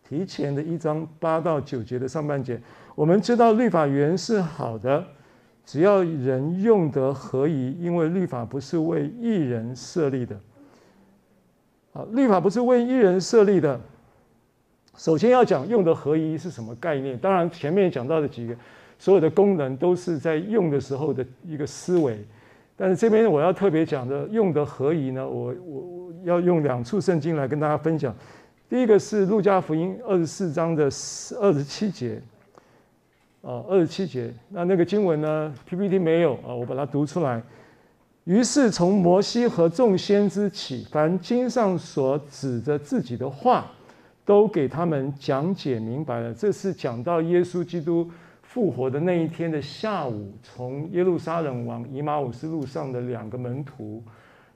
[0.09, 2.59] 提前的一章八到九节的上半节。
[2.95, 5.05] 我们知道律法原是好的，
[5.67, 10.35] 只要人用得合宜，因为律法不是为一人设立的。
[11.93, 13.79] 啊，律法不是为一人设立的。
[14.97, 17.19] 首先要讲用得合宜是什么概念？
[17.19, 18.57] 当然前面讲到的几个
[18.99, 22.19] 所有的功能都是在用的时候的一个思维，
[22.77, 25.81] 但是这边我要特别讲的用得合宜呢，我我
[26.25, 28.15] 要用两处圣经来跟大家分享。
[28.69, 30.85] 第一个是路加福音二十四章的
[31.41, 32.21] 二十七节。
[33.43, 37.41] 啊，二十七节，那那个经文呢？PPT 没有啊，我把它读出来。
[38.25, 43.71] 于是从摩西和众先知起，凡经上所指着自己的话，
[44.25, 46.35] 都给他们讲解明白了。
[46.35, 48.11] 这是讲到耶稣基督
[48.43, 54.03] 复活的那一天的下午，从耶路撒冷往以马忤斯路上的两个门徒，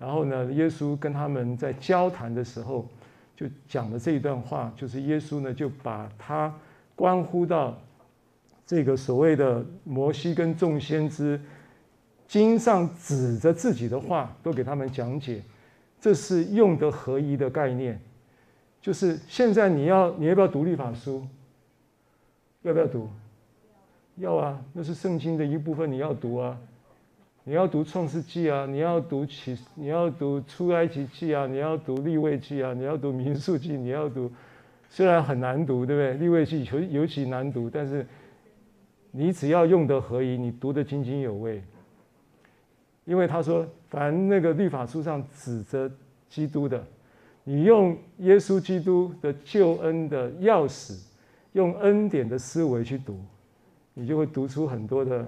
[0.00, 2.88] 然后呢，耶稣跟他们在交谈的时候，
[3.36, 6.52] 就讲了这一段话，就是耶稣呢就把他
[6.96, 7.78] 关乎到。
[8.66, 11.40] 这个所谓的摩西跟众先知
[12.28, 15.42] 经上指着自己的话，都给他们讲解，
[16.00, 18.00] 这是用得合一的概念。
[18.80, 21.26] 就是现在你要你要不要读律法书？
[22.62, 23.08] 要不要读？
[24.18, 26.56] 要啊，那是圣经的一部分，你要读啊。
[27.50, 34.30] 你要读创世纪啊，你要读启，你要读出埃及记啊，你要读立位记啊，你要读民数记，你要读。
[34.88, 36.14] 虽然很难读，对不对？
[36.14, 38.06] 立位记尤尤其难读，但是。
[39.10, 41.60] 你只要用得合宜，你读得津津有味。
[43.04, 45.90] 因为他说，凡那个律法书上指着
[46.28, 46.86] 基督的，
[47.42, 50.96] 你用耶稣基督的救恩的钥匙，
[51.54, 53.18] 用恩典的思维去读，
[53.94, 55.26] 你就会读出很多的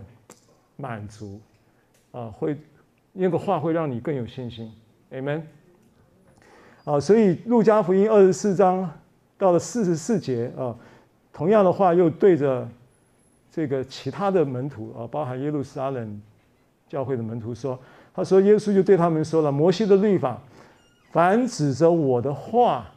[0.77, 1.41] 满足
[2.13, 2.57] 啊，会
[3.13, 4.73] 那个话会让你更有信心。
[5.11, 5.43] Amen。
[6.85, 8.89] 啊，所以路加福音二十四章
[9.37, 10.77] 到了四十四节啊，
[11.33, 12.69] 同样的话又对着。
[13.55, 16.23] 这个其他的门徒啊，包含耶路撒冷
[16.89, 17.79] 教会的门徒说
[18.15, 20.41] ：“他说，耶稣就对他们说了，摩西的律法，
[21.11, 22.91] 凡指着我的话，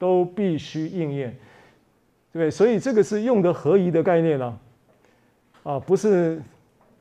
[0.00, 1.38] 都必须应验，
[2.32, 2.50] 对？
[2.50, 4.58] 所以这个是用的合宜的概念了，
[5.62, 6.42] 啊，不是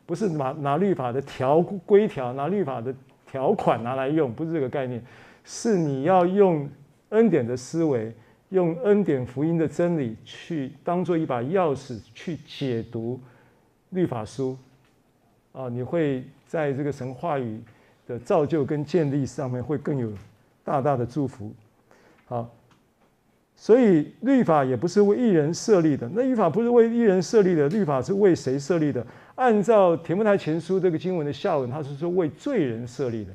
[0.10, 2.92] 不是拿拿律法的条规条，拿律法的
[3.28, 5.00] 条款拿来用，不是这个概念，
[5.44, 6.68] 是你要用
[7.10, 8.12] 恩典的思维。”
[8.50, 13.20] 用恩典福音的真理去当做一把钥匙去解读
[13.92, 14.58] 律法书，
[15.52, 17.62] 啊，你会在这个神话语
[18.08, 20.12] 的造就跟建立上面会更有
[20.64, 21.54] 大大的祝福。
[22.26, 22.50] 好，
[23.56, 26.10] 所以律法也不是为一人设立的。
[26.12, 29.06] 那律法不是为一人设立的，律法是为谁设立的？
[29.40, 33.32] 按照提摩太前书这个经文的下文，它是说为罪人设立的。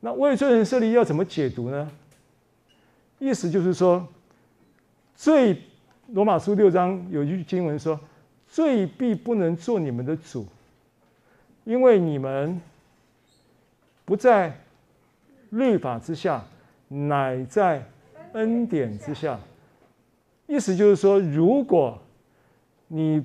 [0.00, 1.88] 那为罪人设立要怎么解读呢？
[3.20, 4.04] 意思就是说，
[5.14, 5.62] 罪
[6.08, 7.98] 罗马书六章有一句经文说
[8.50, 10.44] ：“罪必不能做你们的主，
[11.62, 12.60] 因为你们
[14.04, 14.58] 不在
[15.50, 16.44] 律法之下，
[16.88, 17.88] 乃在
[18.32, 19.38] 恩典之下。
[20.48, 21.96] 意思就是说，如果
[22.88, 23.24] 你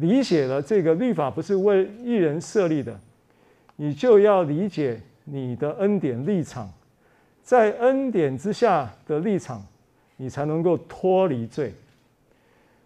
[0.00, 2.98] 理解了这个律法不是为一人设立的，
[3.76, 6.72] 你就要理解你的恩典立场，
[7.42, 9.64] 在恩典之下的立场，
[10.16, 11.72] 你才能够脱离罪。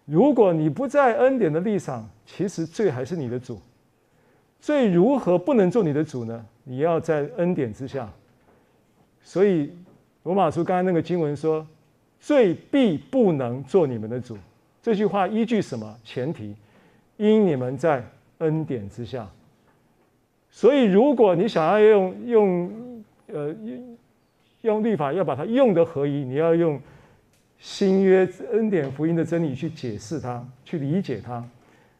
[0.05, 3.59] 如果你不在恩典的立场，其实罪还是你的主。
[4.59, 6.45] 罪如何不能做你的主呢？
[6.63, 8.11] 你要在恩典之下。
[9.23, 9.71] 所以
[10.23, 11.65] 罗马书刚才那个经文说
[12.19, 14.37] ：“罪必不能做你们的主。”
[14.81, 16.55] 这句话依据什么前提？
[17.19, 18.03] 因你们在
[18.39, 19.29] 恩典之下。
[20.49, 23.97] 所以如果你想要用用呃用
[24.61, 26.81] 用律法要把它用得合宜，你要用。
[27.61, 31.45] 新约恩典福音的真理去解释它，去理解它，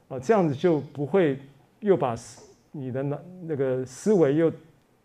[0.07, 1.37] 啊，这样子就不会
[1.81, 2.15] 又把
[2.71, 4.49] 你的那那个思维又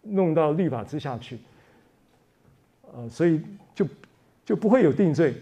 [0.02, 1.40] 弄到律法之下去，
[2.82, 3.40] 啊，所以
[3.74, 3.84] 就
[4.44, 5.34] 就不会有定罪。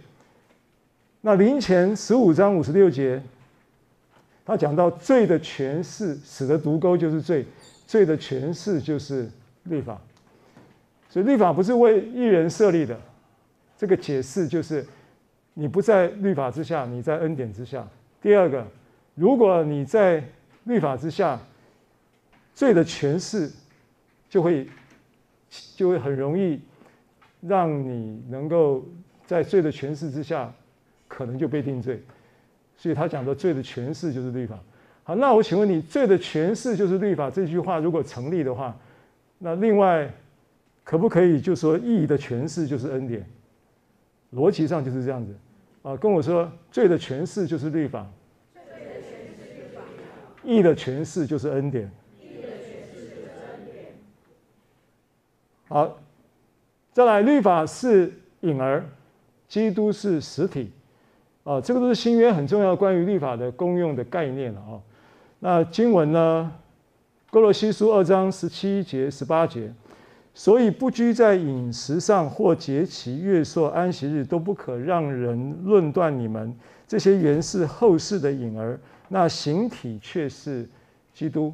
[1.20, 3.23] 那林前十五章五十六节，
[4.45, 7.47] 他讲到罪的权势使得毒钩就是罪，
[7.86, 9.30] 罪的权势就是
[9.64, 10.01] 律法，
[11.09, 12.99] 所以律法不是为一人设立的，
[13.76, 14.84] 这个解释就是。
[15.55, 17.86] 你不在律法之下，你在恩典之下。
[18.22, 18.66] 第二个，
[19.14, 20.24] 如果你在
[20.64, 21.38] 律法之下，
[22.55, 23.51] 罪的权势
[24.30, 24.66] 就会
[25.76, 26.59] 就会很容易
[27.43, 28.82] 让你能够
[29.26, 30.51] 在罪的权势之下，
[31.07, 32.03] 可能就被定罪。
[32.83, 34.59] 所以他讲的罪的诠释就是律法。
[35.05, 38.76] 好，那我请问你，罪的诠释就是律法这句话如果成立的话，
[39.39, 40.12] 那另外
[40.83, 43.24] 可不可以就说义的诠释就是恩典？
[44.33, 45.33] 逻辑上就是这样子，
[45.83, 48.05] 啊，跟我说罪的诠释就是律法，
[50.43, 51.89] 义的诠释就是恩典。
[55.68, 56.01] 好，
[56.93, 58.85] 再来，律法是影儿，
[59.47, 60.72] 基督是实体，
[61.45, 64.80] 啊，这个都是新约很重要关于律法的功用的概念了啊。
[65.40, 66.53] 那经文呢，
[67.32, 69.72] 《哥罗西书》二章十七节、十八节。
[70.34, 76.57] 所以不拘在饮食上或节期、月朔、安息日，都不可让人论断你们。
[76.88, 80.66] 这些原是后世的影儿，那形体却是
[81.12, 81.53] 基督。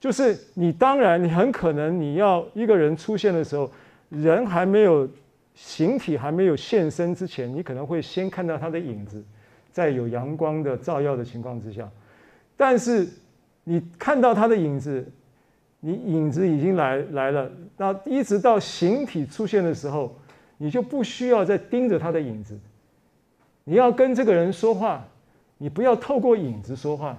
[0.00, 3.70] 就是你当然，你很可能你要一个人出现的时候，
[4.08, 5.08] 人还没有
[5.56, 9.24] 形体还没有现身之前，你可能会先看到他的影子，
[9.72, 11.90] 在有阳光的照耀的情况之下。
[12.56, 13.08] 但是
[13.64, 15.04] 你看到他的影子。
[15.78, 20.18] 你影子已经来来了，那一直到形体出现的时候，
[20.56, 22.58] 你就不需要再盯着他的影子。
[23.62, 25.06] 你要跟这个人说话，
[25.58, 27.16] 你不要透过影子说话，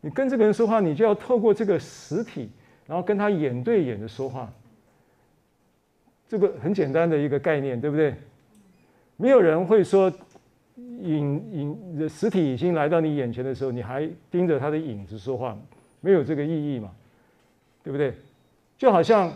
[0.00, 2.50] 你跟这个人说话，你就要透过这个实体，
[2.86, 4.50] 然后跟他眼对眼的说话。
[6.32, 8.14] 这个很简单的一个概念，对不对？
[9.18, 10.10] 没有人会说
[11.02, 15.54] 影影实体已经来到你眼前的时候，你还盯着他的影子说话，
[16.00, 16.90] 没有这个意义嘛。
[17.84, 18.14] 对不对？
[18.78, 19.30] 就好像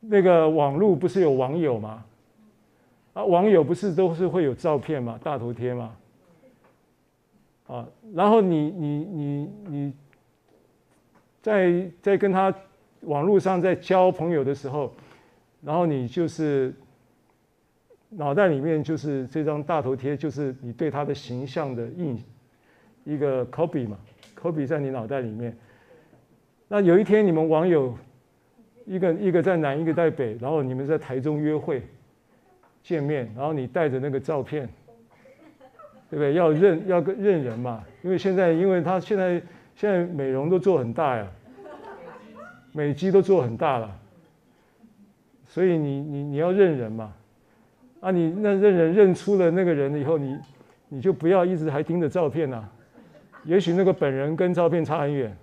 [0.00, 2.04] 那个网络不是有网友吗？
[3.12, 5.20] 啊，网友不是都是会有照片吗？
[5.22, 5.94] 大头贴吗？
[7.68, 9.92] 啊，然后你你你你
[11.40, 12.52] 在在跟他
[13.02, 14.92] 网络上在交朋友的时候，
[15.64, 16.74] 然后你就是
[18.08, 22.22] 脑袋里面就是这张大头贴，就是你对他的形象的印
[23.04, 23.96] 一个 copy 嘛
[24.36, 25.56] ，copy 在你脑袋里面。
[26.68, 27.96] 那有一天，你们网友
[28.86, 31.82] 一个一个在南，一个在北，然后你们在台中约会
[32.82, 34.68] 见面，然后你带着那个照片，
[36.10, 36.32] 对不对？
[36.34, 39.40] 要认要认人嘛，因为现在因为他现在
[39.76, 41.26] 现在美容都做很大呀，
[42.72, 44.00] 美肌都做很大了，
[45.52, 47.12] 所以你你你要认人嘛，
[48.00, 50.38] 啊，你那认人认出了那个人以后，你
[50.88, 52.64] 你就不要一直还盯着照片呐，
[53.44, 55.36] 也许那个本人跟照片差很远。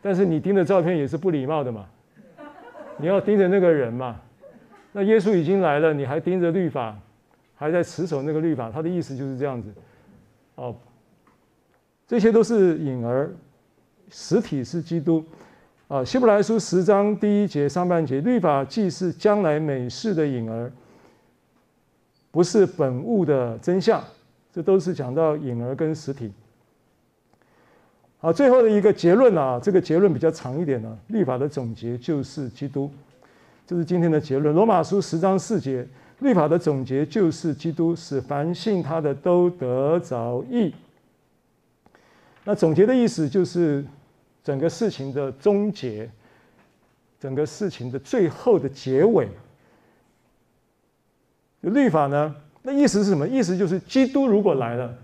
[0.00, 1.84] 但是你盯着照片也是不礼貌的嘛，
[2.96, 4.20] 你要盯着那个人嘛。
[4.92, 6.96] 那耶稣已经来了，你还盯着律法，
[7.56, 9.74] 还在持守那个律法，他的意思就是这样子。
[10.54, 10.76] 哦，
[12.06, 13.32] 这些都是影儿，
[14.10, 15.24] 实体是基督。
[15.88, 20.70] 啊，希伯来书十章第一节上半节，律法既是将来美事的影儿，
[22.30, 24.04] 不是本物的真相。
[24.52, 26.30] 这都是讲到影儿跟实体。
[28.18, 30.98] 好，最后的一个结论啊，这个结论比较长一点呢。
[31.06, 32.90] 律法的总结就是基督，
[33.66, 34.54] 这是今天的结论。
[34.54, 40.74] 罗马书十章四节，律法的总结就是基督，使凡信他的都得着义。
[42.44, 43.82] 那总结的意思就是
[44.48, 46.10] 整个事情的终结，
[47.20, 49.28] 整个事情的最后的结尾。
[51.60, 53.28] 律法呢，那意思是什么？
[53.28, 54.96] 意思就是基督如果来了，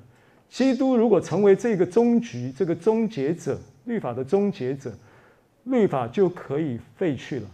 [0.48, 4.90] 基督如果成为这个终局、这个终结者，律法的终结者，
[5.64, 7.46] 律法就可以废去了，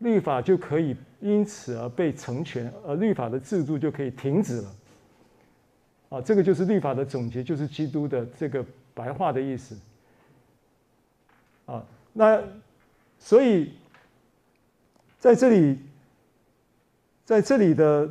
[0.00, 4.74] 律法就可以因此而被成全，而律法的制度就可以停止了。
[6.10, 8.62] 啊，这个就是律法的总结，就是基督的这个
[8.92, 9.74] 白话的意思。
[11.66, 12.42] 啊，那
[13.18, 13.72] 所以
[15.18, 15.78] 在这里，
[17.24, 18.10] 在这里的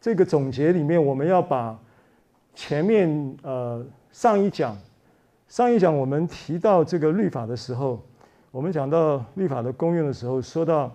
[0.00, 1.78] 这个总结里面，我们要把
[2.54, 4.76] 前面呃上一讲
[5.48, 8.02] 上一讲我们提到这个律法的时候，
[8.50, 10.90] 我们讲到律法的功用的时候，说到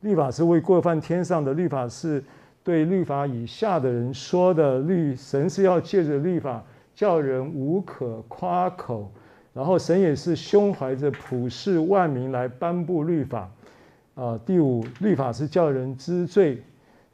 [0.00, 2.22] 律法是为过犯天上的，律法是
[2.62, 6.62] 对律法以下的人说的，律神是要借着律法
[6.94, 9.10] 叫人无可夸口，
[9.58, 13.50] 然后神也是胸怀着普世万民来颁布律法。
[14.14, 16.58] 啊，第五，律法是叫人知罪；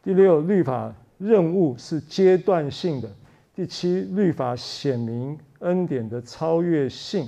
[0.03, 3.09] 第六，律法任务是阶段性的；
[3.57, 7.27] 第七，律法显明恩典的超越性。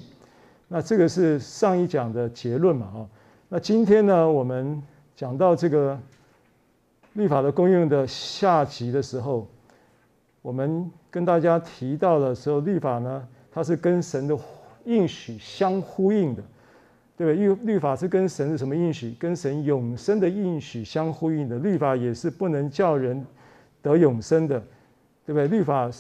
[0.69, 2.87] 那这个是上一讲的结论嘛？
[2.87, 3.09] 啊，
[3.49, 4.83] 那今天呢，我们
[5.15, 5.99] 讲到这个
[7.15, 9.49] 律法的功用的下集的时候，
[10.43, 14.37] 我们跟大家提到的时候，律法呢，它是跟神的
[14.87, 16.43] 应许相呼应的，
[17.19, 17.35] 对不对？
[17.35, 19.15] 律律法是跟神的什么应许？
[19.19, 21.59] 跟神永生的应许相呼应的。
[21.59, 23.23] 律法也是不能叫人
[23.83, 24.59] 得永生的，
[25.27, 25.47] 对不对？
[25.47, 25.91] 律法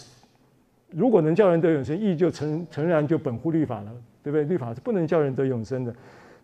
[0.91, 3.93] 如果能叫人得永生，义就诚诚然就本乎律法了。
[4.22, 4.45] 对不对？
[4.45, 5.95] 律法是不能叫人得永生的，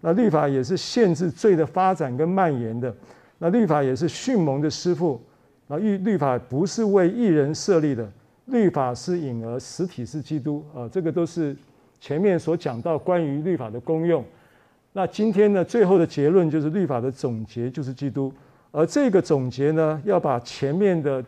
[0.02, 2.94] 那律法也是限制罪的发展跟蔓延的，
[3.38, 5.20] 那律法也是迅猛的师傅，
[5.66, 8.08] 那律律法不是为一人设立的，
[8.46, 11.56] 律法是影儿，实体是基督啊，这个都是
[12.02, 14.24] 前面所讲到关于律法的功用。
[14.92, 18.34] 那今天呢，最后的结论就是律法的总结就是基督，
[18.72, 21.24] 而这个总结呢，要把前面的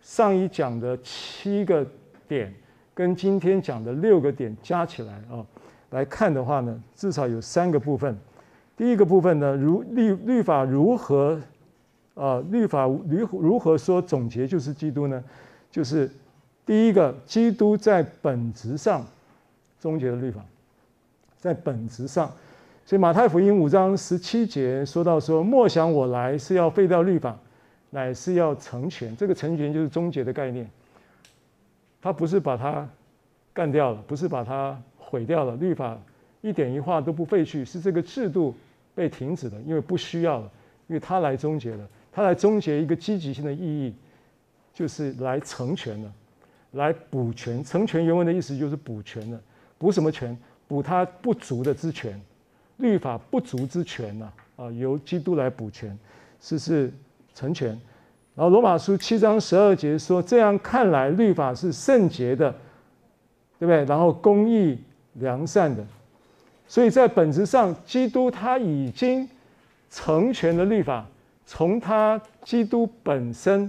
[0.00, 1.86] 上一讲的七个
[2.26, 2.52] 点
[2.92, 5.46] 跟今天讲的六个点加起来啊。
[5.90, 8.18] 来看的话呢，至少有三个部分。
[8.76, 11.40] 第一个部分呢，如律律法如何
[12.14, 15.22] 啊、律法如如何说总结就是基督呢？
[15.70, 16.10] 就是
[16.66, 19.06] 第一个，基督在本质上
[19.80, 20.44] 终结了律法，
[21.38, 22.32] 在本质上。
[22.84, 27.38] 所以马太福音五章十七节说到说：“莫想我来是要废掉律法，
[27.90, 30.68] 乃是要成全。”这个成全就是终结的概念。
[32.00, 32.88] 他不是把它
[33.52, 34.80] 干掉了，不是把它。
[35.10, 35.98] 毁掉了律法，
[36.42, 38.54] 一点一画都不废去，是这个制度
[38.94, 40.50] 被停止了，因为不需要了，
[40.86, 43.94] 因为他来终结了，他来终结一个积极性的意义，
[44.74, 46.12] 就是来成全了，
[46.72, 47.64] 来补全。
[47.64, 49.40] 成全原文的意思就是补全了，
[49.78, 50.36] 补什么全？
[50.66, 52.20] 补他不足的之全，
[52.76, 55.98] 律法不足之全呐，啊，由基督来补全，
[56.40, 56.92] 是是
[57.34, 57.68] 成全。
[58.34, 62.50] 然后罗马书七章十二节说，这样看来律法是圣洁的，
[63.58, 63.84] 对不对？
[63.84, 64.78] 然后公义。
[65.14, 65.84] 良善的，
[66.68, 69.28] 所以在本质上，基督他已经
[69.90, 71.04] 成全了律法。
[71.44, 73.68] 从他基督本身，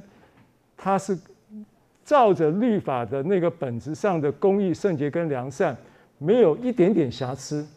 [0.77, 1.17] 他是
[2.05, 5.75] 照着律法的那个本质上的公义、圣洁跟良善，
[6.19, 7.67] 没有一点点瑕疵。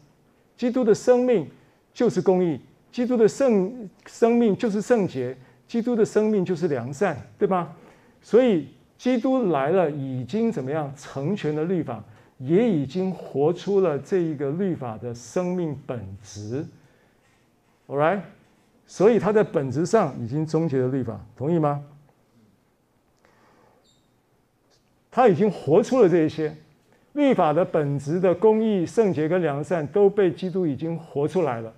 [0.54, 1.48] 基督的生命
[1.94, 2.60] 就是公义，
[2.92, 5.34] 基督的圣生命就是圣洁，
[5.66, 7.74] 基督的生命就是良善，对吧？
[8.20, 12.04] 所以基督来了，已经怎么样成全了律法。
[12.38, 16.66] 也已经活出了这一个律法的生命本质
[17.86, 18.20] ，All right，
[18.84, 21.84] 所以他在本质上已经终结了律法，同意吗？
[25.08, 26.56] 他已经活出了这一些
[27.12, 31.72] 律法的本质的公义、圣洁跟良善都被基督已经活出来了，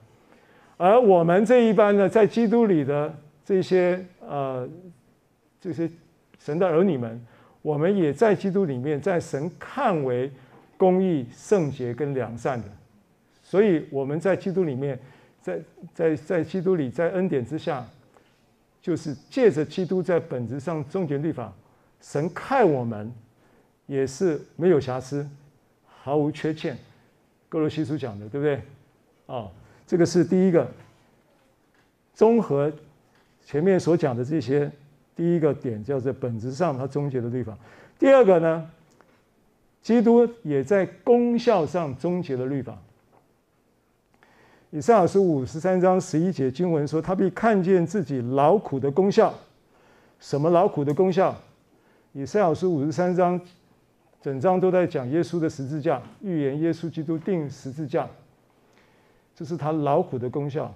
[0.77, 4.69] 而我们这一班呢，在基督里的这些呃
[5.61, 5.90] 这些
[6.39, 7.20] 神的儿女们，
[7.62, 10.31] 我们也在基督里面，在神看为。
[10.77, 12.66] 公义、圣洁跟良善的，
[13.44, 14.98] 所以我们在基督里面，
[15.40, 15.61] 在
[15.94, 17.86] 在在基督里，在恩典之下，
[18.82, 21.51] 就是借着基督在本质上终结律法，
[22.01, 23.11] 神看我们
[23.86, 25.27] 也是没有瑕疵，
[25.86, 26.77] 毫无缺欠。
[27.48, 28.62] 歌罗西书讲的，对不对？
[29.27, 29.51] 哦，
[29.86, 30.66] 这个是第一个，
[32.15, 32.73] 综合
[33.44, 34.70] 前面所讲的这些，
[35.15, 37.56] 第一个点叫做本质上他终结了律法。
[37.98, 38.70] 第二个呢？
[39.82, 42.74] 基督也在功效上终结了律法。
[44.70, 49.32] 以赛亚书五十三章十一节经文说：“他必看见自己劳苦的功效。”
[50.19, 51.39] 什么劳苦的功效？
[52.12, 53.39] 以赛亚书五十三章
[54.24, 58.09] 整章都在讲耶稣的十字架，预言耶稣基督钉十字架，
[59.34, 60.74] 这是他劳苦的功效。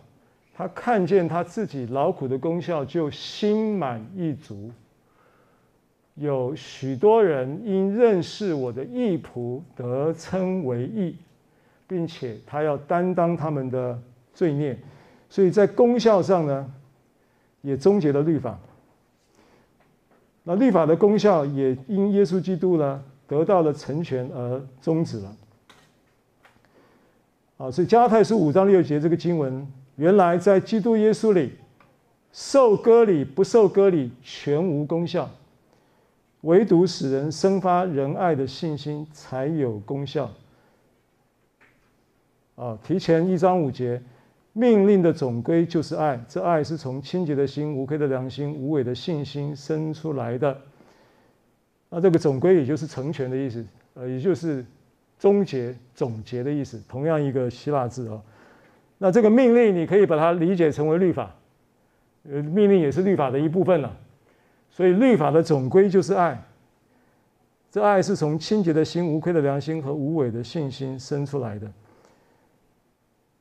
[0.55, 4.71] 他看见他自己劳苦的功效，就心满意足。
[6.17, 11.17] 有许多人因认识我的义仆，得称为义，
[11.87, 13.99] 并且他要担当他们的
[14.35, 14.79] 罪孽，
[15.31, 16.71] 所以在功效上呢，
[17.63, 18.59] 也终结了律法。
[20.45, 25.37] 那律法的功效也因耶稣基督呢得到了成全而终止了。
[27.59, 29.65] 啊，所以加太书五章六节这个经文。
[29.97, 31.53] 原来在基督耶稣里，
[32.33, 35.29] 受割礼不受割礼全无功效，
[36.43, 40.31] 唯独使人生发仁爱的信心才有功效。
[42.55, 44.01] 啊，提前一章五节，
[44.53, 50.57] 命令的总归就是爱，这爱是从清洁的心、无愧的良心、无伪的信心生出来的。
[51.91, 54.65] 那这个总归也就是成全的意思，呃，也就是
[55.19, 58.21] 终结、总结的意思，同样一个希腊字啊。
[58.99, 61.35] 那这个命令，你可以把它理解成为律法，
[62.31, 63.97] 呃，命令也是律法的一部分了。
[64.71, 66.41] 所以律法的总归就是爱，
[67.71, 71.71] 这爱是从清洁的心、无愧的良心和无伪的信心生出来的。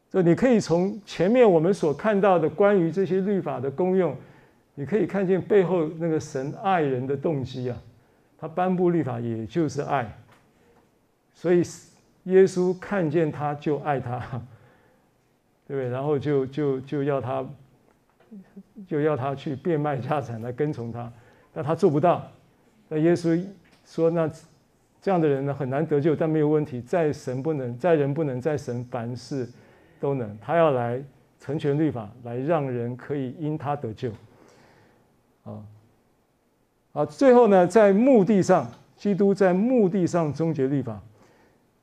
[0.09, 4.15] 这你可以从前面我们所看到的关于这些律法的功用，
[4.73, 7.77] 你可以看见背后那个神爱人的动机啊，
[8.37, 10.11] 他颁布律法也就是爱，
[11.33, 11.61] 所以
[12.23, 14.19] 耶稣看见他就爱他。
[15.69, 15.89] 对不对？
[15.89, 17.45] 然后就就就要他，
[18.87, 21.11] 就要他去变卖家产来跟从他，
[21.51, 22.25] 但他做不到。
[22.87, 23.45] 那耶稣
[23.85, 24.31] 说：“那
[25.01, 26.79] 这样的人呢，很难得救，但没有问题。
[26.79, 29.45] 在神不能，在人不能，在神凡事
[29.99, 30.37] 都能。
[30.39, 31.03] 他要来
[31.37, 34.09] 成全律法，来让人可以因他得救。”
[35.43, 35.61] 啊，
[36.97, 40.99] 啊，最后呢，在墓地上，基督在墓地上终结律法。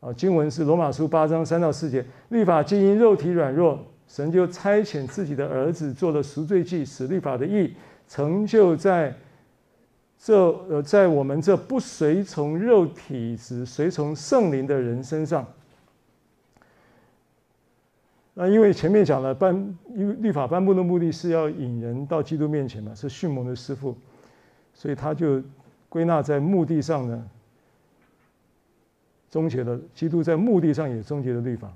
[0.01, 3.79] 啊，经文是罗马书八章三到四节，律法既因肉体软弱，
[4.09, 7.73] 神就差遣自己的儿子做了赎罪祭，使律法的义
[8.09, 9.15] 成就在
[10.19, 10.37] 这
[10.69, 15.47] 呃，在我们这不随从肉体，只随从圣灵的人身上。
[18.35, 19.55] 那因为前面讲了，颁
[19.95, 23.97] 因为律法颁布的目的是要引人到基督面前嘛，是迅猛的师傅，
[24.75, 25.43] 所以他就
[25.89, 27.31] 归纳在目的上呢。
[29.31, 31.73] 终结了，基督在目的上也终结了律法，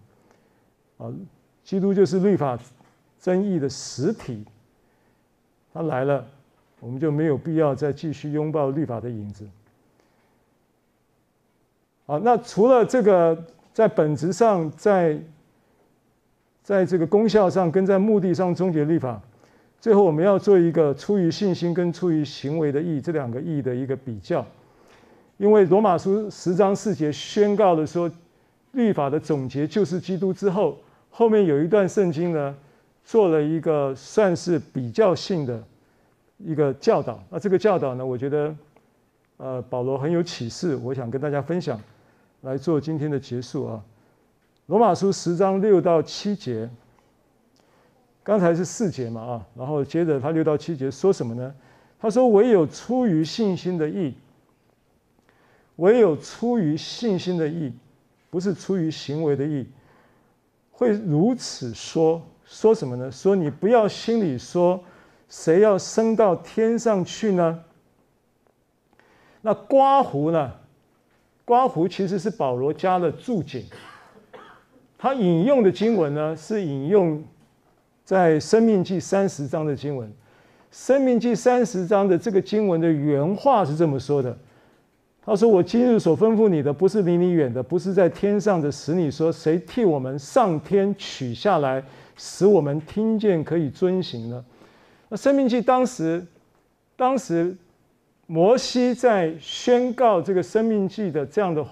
[0.98, 1.12] 啊，
[1.64, 2.56] 基督就是律法
[3.20, 4.44] 争议的实体，
[5.74, 6.24] 他来了，
[6.78, 9.44] 我们就没有必要再继续拥抱律法的影子。
[12.06, 15.20] 啊，那除了这个在本质上，在
[16.62, 19.20] 在这个功效上跟在目的上终结律法，
[19.80, 24.44] 最后我们要做一个出于信心跟出于行为的意义这两个意义的一个比较。
[25.36, 28.10] 因为罗马书十章四节宣告了说，
[28.72, 30.76] 律法的总结就是基督之后，
[31.10, 32.54] 后面有一段圣经呢，
[33.04, 35.62] 做了一个算是比较性的
[36.38, 37.22] 一个教导。
[37.30, 38.56] 那这个教导呢，我觉得，
[39.36, 41.80] 呃，保罗很有启示，我想跟大家分享，
[42.40, 43.80] 来做今天的结束啊。
[44.66, 46.68] 罗马书十章六到七节，
[48.28, 51.54] 刚才是四节嘛啊，然后接着他六到七节说什么呢？
[51.98, 54.12] 他说：“唯有出于信心的义。”
[55.76, 57.72] 唯有出于信心的义，
[58.28, 59.66] 不是出于行为的义，
[60.70, 62.20] 会如此说。
[62.44, 63.10] 说什么呢？
[63.10, 64.78] 说你不要心里说，
[65.30, 67.64] 谁要升到天上去呢？
[69.40, 70.52] 那刮胡呢？
[71.46, 73.64] 刮胡其实是保罗加了注解。
[74.98, 77.24] 他引用的经文呢，是引用
[78.08, 80.10] 在生命记三十章的经文。
[80.70, 84.34] 生命记三十章的这个经文的原话是这么说的。
[85.22, 91.84] 他说：“我今日所吩咐你的，不是离你远的，不是在天上的，使你说谁替我们上天取下来，
[92.16, 94.42] 使我们听见可以遵行呢？”
[95.10, 96.26] 那生命记当时，
[96.96, 97.54] 当时
[98.26, 101.62] 摩西在宣告这个生命记的这样的，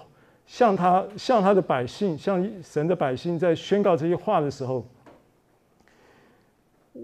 [0.47, 4.87] 向他向他的百姓，向神的百姓在宣告这些话的时候，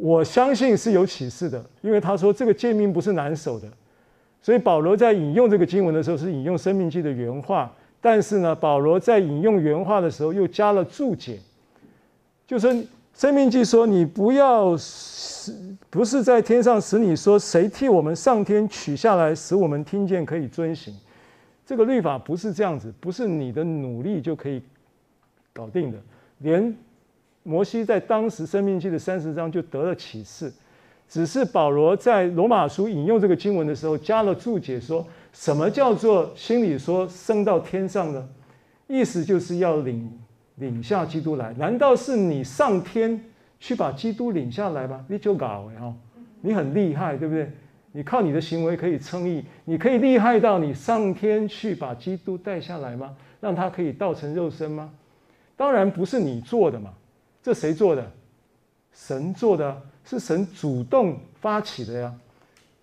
[0.01, 3.69] 我相信是有启示的，因为他说这个诫命不是难守的。
[4.41, 11.39] 所以保罗在引用这个经文的时候，是引用《生命记》的原话，但是呢，保罗在引用原话的时候又加了注解，
[12.47, 12.73] 就说
[13.15, 15.53] 《生命记》说：“你不要使，
[15.89, 20.93] 不是在天上使你说，谁替我们上天取下来，使我们听见可以遵行。
[21.65, 24.61] 这个律法不是这样子，不是你的努力就可以
[25.53, 25.99] 搞定的。
[26.39, 26.75] 连
[27.43, 30.53] 摩西在当时《申命记》的三十章就得了启示。”
[31.09, 38.27] 只是保罗在罗马书引用这个经文的时候，加了注解说，什么叫做心里说升到天上呢？
[38.87, 40.11] 意思就是要领
[40.55, 41.53] 领下基督来。
[41.59, 43.21] 难道是你上天
[43.61, 45.05] 去把基督领下来吗？
[45.07, 45.95] 你就搞哎，
[46.41, 47.51] 你很厉害，对不对？
[47.93, 53.15] 你靠你的行为可以称义，你可以厉害到你上天去把基督带下来吗？
[53.39, 54.91] 让他可以道成肉身吗？
[55.59, 56.91] 当然不是你做的嘛，
[57.43, 58.11] 这谁做的？
[58.95, 62.15] 神做的，是神主动发起的呀。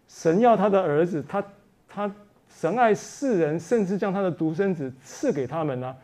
[0.07, 1.43] 神要他的儿子，他
[1.87, 2.11] 他
[2.49, 5.95] 神爱世人，甚至将他的独生子赐给他们呢，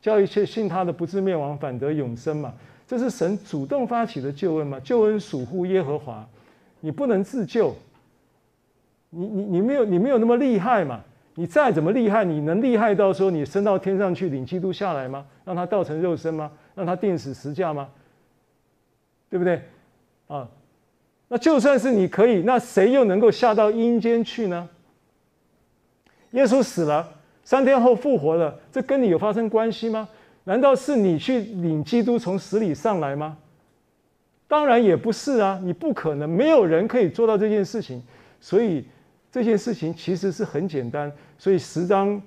[0.00, 2.52] 叫一切信他的不至灭亡，反得永生嘛。
[2.88, 4.78] 这是神主动发起的救恩嘛？
[4.80, 6.28] 救恩属乎耶和华，
[6.80, 7.74] 你不能自救。
[9.10, 11.00] 你你你没有你没有那么厉害嘛？
[11.36, 15.24] 你再怎么厉害，你能厉害到说你升到天上去领基督下来吗？
[15.44, 16.50] 让他道成肉身吗？
[16.74, 17.88] 让他钉死十架吗？
[19.32, 19.62] 对不对？
[20.28, 20.46] 啊，
[21.28, 24.68] 那就算是你可以，那谁又能够下到阴间去呢？
[26.32, 30.06] 耶稣死了，三天后复活了，这跟你有发生关系吗？
[30.44, 33.38] 难道是你去领基督从死里上来吗？
[34.46, 38.02] 当然也不是啊，你不可能，没有人可以做到这件事情，
[38.40, 38.84] 所以。
[39.32, 42.20] 这件事情其实是很简单，所以十章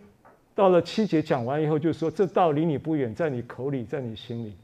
[0.55, 4.55] 到了七节讲完以后，就说这道离你不远，在你口里，在你心里。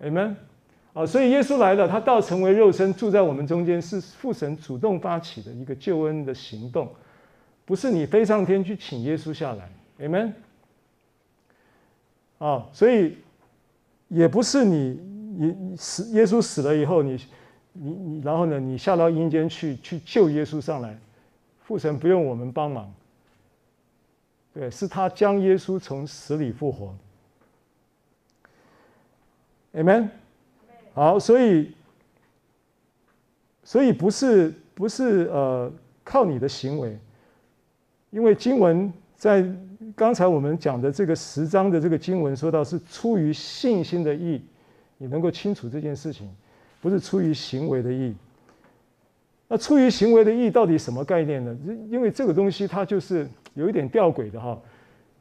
[0.00, 0.36] Amen。
[0.96, 6.90] 啊，所以耶稣来了，他道成为肉身，住在我们中间，是父神主动发起的一个救恩的行动，
[7.66, 9.70] 不是你飞上天去请耶稣下来。
[10.00, 10.32] Amen。
[12.38, 13.18] 啊，所以
[14.08, 14.98] 也不是你
[15.36, 17.20] 你死耶稣死了以后你。
[17.78, 18.58] 你你然后呢？
[18.58, 20.98] 你下到阴间去去救耶稣上来，
[21.62, 22.90] 父神不用我们帮忙，
[24.54, 26.96] 对，是他将耶稣从死里复活。
[29.74, 30.08] Amen。
[30.96, 31.70] 好，所以
[33.62, 35.70] 所以不是不是呃
[36.02, 36.96] 靠你的行为，
[38.08, 39.44] 因为经文在
[39.94, 44.40] 刚才我们讲的这个十章的这个经文说到是出于信心的意，
[44.96, 46.34] 你能够清楚这件事情。
[46.80, 48.14] 不是出于行为的意，
[49.48, 51.54] 那出于行为的意到底什么概念呢？
[51.90, 54.58] 因为这个东西它就是有一点吊诡的哈，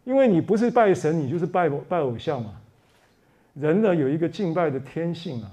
[0.05, 2.53] 因为你不是拜神，你就是拜拜偶像嘛。
[3.55, 5.49] 人呢有一个敬拜的天性啊，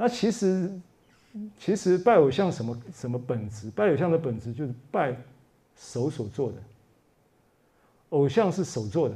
[0.00, 0.72] 那其实
[1.58, 3.70] 其实拜偶像什么什么本质？
[3.72, 5.14] 拜偶像的本质就是拜
[5.76, 6.56] 手所做的，
[8.08, 9.14] 偶像是手做的，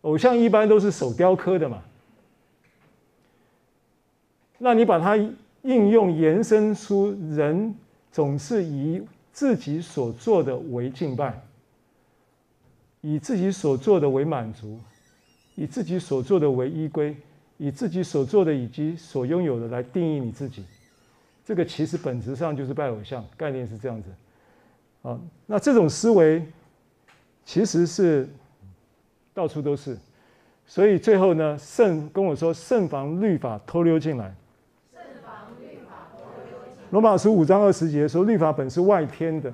[0.00, 1.80] 偶像一般都是手雕刻的嘛。
[4.58, 5.16] 那你把它
[5.62, 7.72] 应用延伸出，人
[8.10, 9.00] 总是以
[9.32, 11.40] 自己所做的为敬拜，
[13.02, 14.80] 以自己所做的为满足，
[15.54, 17.16] 以自己所做的为依归，
[17.56, 20.64] 以自己所做的以及所拥有的来定义你自己。
[21.44, 24.08] 这个其实本质上就是拜偶像，概念是这样子。
[25.02, 26.44] 啊，那这种思维
[27.44, 28.28] 其实是
[29.34, 29.98] 到处都是，
[30.66, 34.34] 所以最后呢，慎跟我说，慎防律法偷溜进来。
[36.90, 39.50] 罗马书五章二十节说：“律法本是外天的，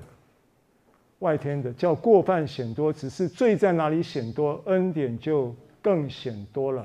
[1.20, 2.92] 外天的，叫过犯显多。
[2.92, 6.84] 只是罪在哪里显多，恩典就更显多了。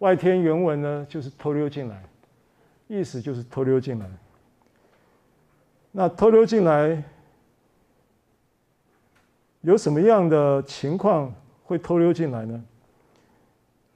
[0.00, 2.02] 外天原文呢，就是偷溜进来，
[2.88, 4.06] 意思就是偷溜进来。
[5.92, 7.02] 那偷溜进来
[9.62, 12.62] 有什么样的情况会偷溜进来呢？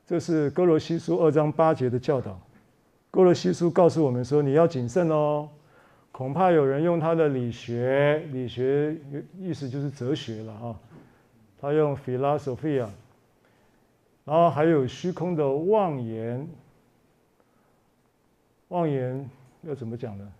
[0.07, 2.41] 这是哥罗西书二章八节的教导。
[3.11, 5.49] 哥罗西书告诉我们说，你要谨慎哦。”
[6.13, 8.97] 恐怕有人用他的理学，理学
[9.37, 10.77] 意思就是哲学了啊。
[11.61, 12.89] 他用 philosophy 啊，
[14.25, 16.49] 然后还有虚空的妄言。
[18.69, 19.29] 妄言
[19.63, 20.33] 要怎么讲呢？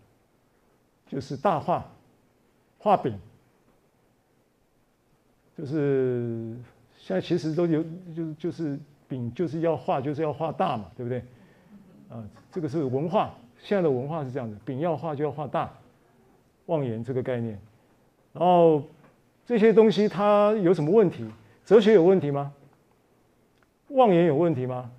[1.07, 1.87] 就是大画，
[2.79, 3.17] 画饼，
[5.57, 6.57] 就是
[6.97, 7.85] 现在其实都有，
[8.15, 11.23] 就是就是饼就是要画，就是要画大嘛，对不对？
[12.09, 13.35] 啊，这个是文化。
[13.59, 15.71] 现在的文化是这样子，饼要画就要画大，
[16.67, 17.59] 妄言这个概念，
[18.33, 18.83] 然后
[19.47, 21.25] 这些东西它有什么问题？
[21.65, 22.53] 哲学有问题吗？
[23.95, 24.91] 妄言有问题吗？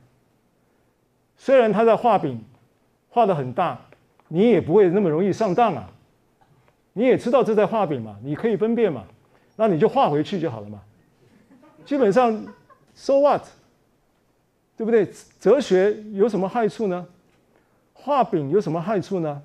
[1.38, 2.42] 虽然他在画饼，
[3.10, 3.80] 画的很大，
[4.30, 5.90] 你也不会那么容易上当啊。
[6.94, 9.04] 你也知道这在画饼嘛，你可以分辨嘛，
[9.58, 10.82] 那你就画回去就好了嘛。
[11.86, 12.42] 基本上
[12.94, 13.44] ，so what？
[14.78, 15.08] 对不对？
[15.40, 17.06] 哲学有什么害处呢？
[17.94, 19.42] 画饼有什么害处呢？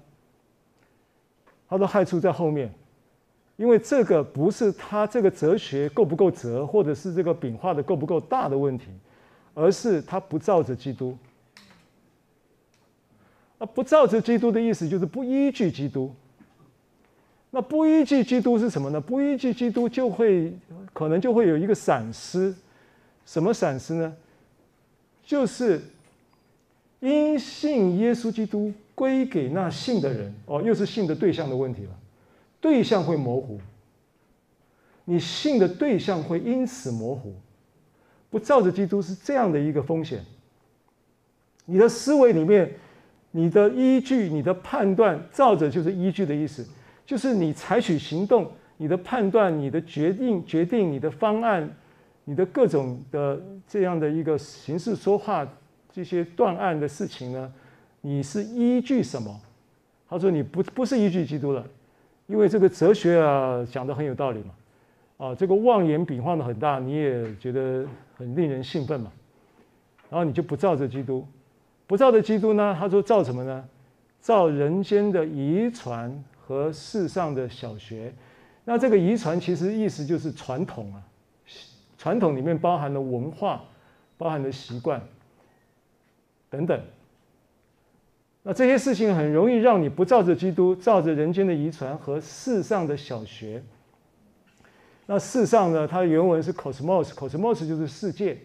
[1.69, 2.73] 它的害处在后面，
[3.57, 8.87] 因为这个不是他这个哲学够不够哲，或者是这个饼画的够不够大的问题，
[9.55, 11.17] 而是他不照着基督。
[13.59, 16.15] 那不照着基督的意思就是不依据基督。
[17.51, 19.01] 那不依据基督是什么呢？
[19.01, 20.57] 不依据基督就会
[20.93, 22.55] 可能就会有一个闪失，
[23.27, 24.17] 什么闪失呢？
[25.25, 25.81] 就是
[27.01, 31.91] 因信耶稣基督归给那信的人哦，又是信的对象的问题了，
[32.61, 33.61] 对象会模糊，
[35.05, 37.35] 你信的对象会因此模糊，
[38.31, 40.25] 不照着基督是这样的一个风险。
[41.67, 42.73] 你的思维里面，
[43.33, 46.67] 你的依据、你的判断，照着就是依据的意思。
[47.05, 51.69] 就是你采取行动，你的判断、你的决定、决定你的方案、
[52.25, 55.47] 你的各种的这样的一个形式说话
[55.93, 57.53] 这些断案的事情呢，
[58.01, 59.41] 你是依据什么？
[60.09, 61.65] 他说你不不是依据基督了，
[62.27, 67.85] 因为这个哲学啊讲得很有道理嘛，啊这个妄言比划的很大，你也觉得
[68.21, 69.11] 很令人兴奋嘛，
[70.09, 71.27] 然后你就不照着基督，
[71.89, 72.77] 不照着基督呢？
[72.79, 73.69] 他说照什么呢？
[74.21, 76.23] 照人间的遗传。
[76.51, 78.13] 和世上的小学，
[78.65, 81.01] 那这个遗传其实意思就是传统啊，
[81.97, 83.63] 传统里面包含了文化，
[84.19, 85.01] 包含了习惯
[86.49, 86.81] 等等。
[88.43, 93.63] 那这些事情很容易让你不照着基督，照着人间的遗传和世上的小学。
[95.13, 98.39] 那世上呢，它的原文是 cosmos，cosmos 就是世界。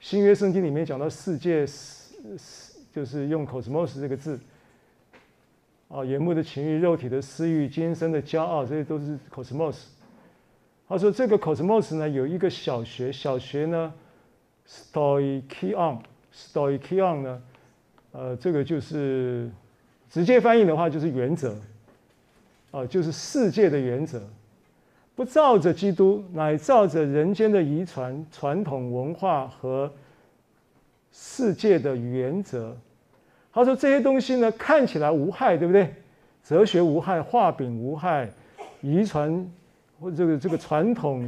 [0.00, 2.14] 新约圣经里面讲到世界是，
[2.90, 4.40] 就是用 cosmos 这个字。
[5.88, 9.76] 啊，眼目的情欲、肉体的私欲、今生的骄傲，这些都是 cosmos。
[10.88, 13.92] 他说这个 cosmos 呢，有一个小学，小学呢
[14.66, 17.42] ，stoicheon，stoicheon 呢，
[18.12, 19.50] 呃，这个就是
[20.08, 21.54] 直接翻译的话就是原则，
[22.70, 24.26] 啊，就是世界的原则，
[25.16, 29.90] 不照着基督，乃照着人间的遗传、传统文化和
[31.10, 32.76] 世界的原则。
[33.50, 35.90] 他说这些东西呢，看起来无害，对不对？
[36.44, 38.30] 哲学无害，画饼无害，
[38.82, 39.50] 遗传
[39.98, 41.26] 或这个这个传统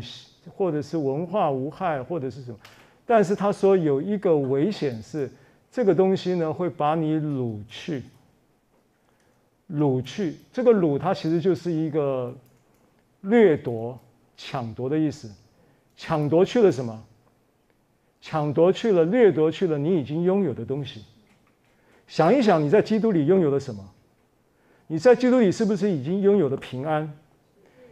[0.55, 2.59] 或者是文化无害，或者是什么？
[3.07, 5.31] 但是他说有一个危险是，
[5.73, 8.03] 这个东西呢会把你掳去，
[9.73, 10.37] 掳去。
[10.53, 12.37] 这个掳它其实就是一个
[13.23, 13.99] 掠夺、
[14.37, 15.31] 抢夺的意思，
[15.97, 17.05] 抢夺去了什么？
[18.21, 21.05] 抢夺去了，掠夺去了你已经拥有的东西。
[22.07, 23.83] 想一想，你在基督里拥有了什么？
[24.87, 27.13] 你在基督里是不是已经拥有了平安？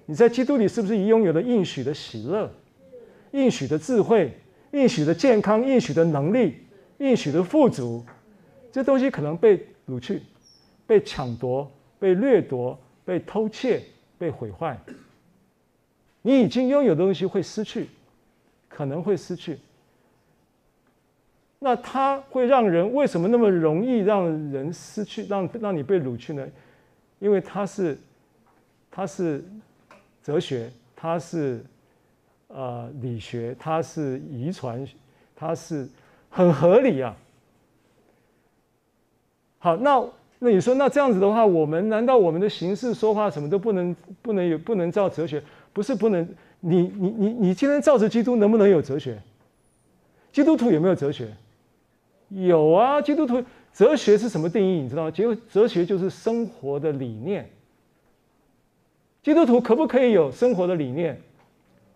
[0.07, 2.51] 你在基督里是不是已拥有了应许的喜乐、
[3.33, 4.33] 应许的智慧、
[4.73, 6.55] 应许的健康、应许的能力、
[6.99, 8.05] 应许的富足？
[8.73, 10.23] 这东西可能被掳去、
[10.87, 13.83] 被抢夺、被掠夺、被偷窃、
[14.17, 14.79] 被毁坏。
[16.27, 17.87] 你已经拥有的东西会失去，
[18.69, 19.61] 可能会失去。
[21.61, 26.45] 那它会让人为什么那么容易让人失去，让让你被掳去呢？
[27.21, 27.97] 因为它是，
[28.91, 29.45] 它是
[30.21, 31.65] 哲学，它是
[32.49, 34.85] 呃理学，它是遗传，
[35.37, 35.89] 它是
[36.29, 37.17] 很合理啊。
[39.61, 40.05] 好，那
[40.41, 45.41] 那你说那这样子的话，我们难道我们的形式说话什么都不能不能有不能照哲学？
[45.77, 46.27] 不是不能，
[46.61, 49.21] 你你你你今天照着基督能不能有哲学？
[50.33, 51.29] 基督徒有没有哲学？
[52.31, 53.45] 有啊，基督徒
[53.75, 54.81] 哲学是什么定义？
[54.81, 55.11] 你知道吗？
[55.11, 57.47] 哲哲学就是生活的理念。
[59.23, 61.21] 基督徒可不可以有生活的理念？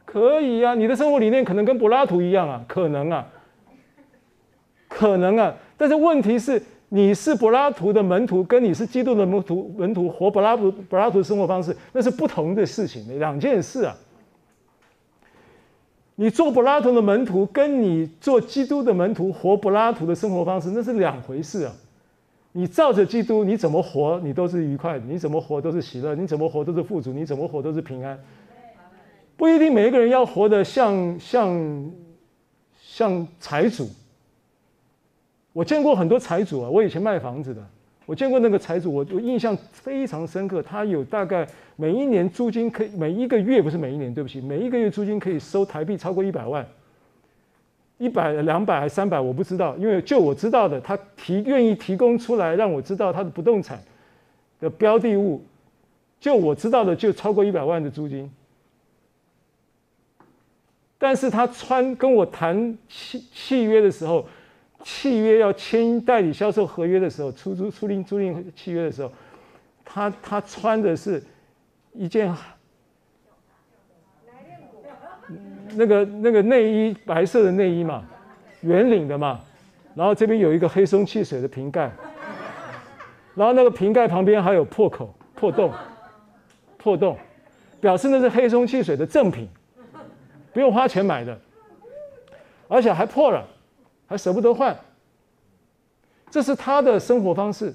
[0.04, 3.26] 可以啊，你的生活理念可能跟柏拉图一样啊，可能啊，
[4.88, 5.56] 可能啊。
[5.78, 13.96] 但是问题是，你是柏拉图的门徒，跟你是基督的门徒，门徒活柏拉图柏拉图生活方式，那是不同的事情，两件事啊。
[16.16, 21.72] 你做柏拉图的门徒，跟你做基督的门徒活柏拉图的生活方式，那是两回事啊！
[22.52, 28.18] 你照着基督，你怎么活，你都是愉快的；你怎么活都是喜乐；你怎么活都是富足；你怎么活都是平安。
[29.36, 31.90] 不一定每一个人要活得像像
[32.82, 33.88] 像财主。
[35.52, 37.60] 我见过很多财主啊，我以前卖房子的。
[38.06, 40.60] 我见过那个财主，我我印象非常深刻。
[40.60, 41.46] 他有大概
[41.76, 46.66] 每一年租金可以每一个月不是每一年，对不起，每一个月租金可以收台币超过一百万，
[47.98, 53.80] 一百两百还三百我不知道，因为就我知道的，他提愿意提供出来让我知道他的不动产
[54.58, 55.40] 的标的物，
[56.18, 58.28] 就我知道的就超过一百万的租金。
[60.98, 64.26] 但是他穿跟我谈契契约的时候。
[64.82, 69.12] 契约要签代理销售合约的时候，出租租赁租赁契约的时候，
[69.84, 71.22] 他他穿的是
[71.92, 72.34] 一件
[75.74, 78.04] 那个那个内衣，白色的内衣嘛，
[78.62, 79.40] 圆领的嘛，
[79.94, 81.90] 然后这边有一个黑松汽水的瓶盖，
[83.34, 85.72] 然后那个瓶盖旁边还有破口、破洞、
[86.76, 87.16] 破洞，
[87.80, 89.48] 表示那是黑松汽水的赠品，
[90.52, 91.38] 不用花钱买的，
[92.66, 93.46] 而且还破了，
[94.10, 94.76] 还舍不得换。
[96.30, 97.72] 这是他的生活方式。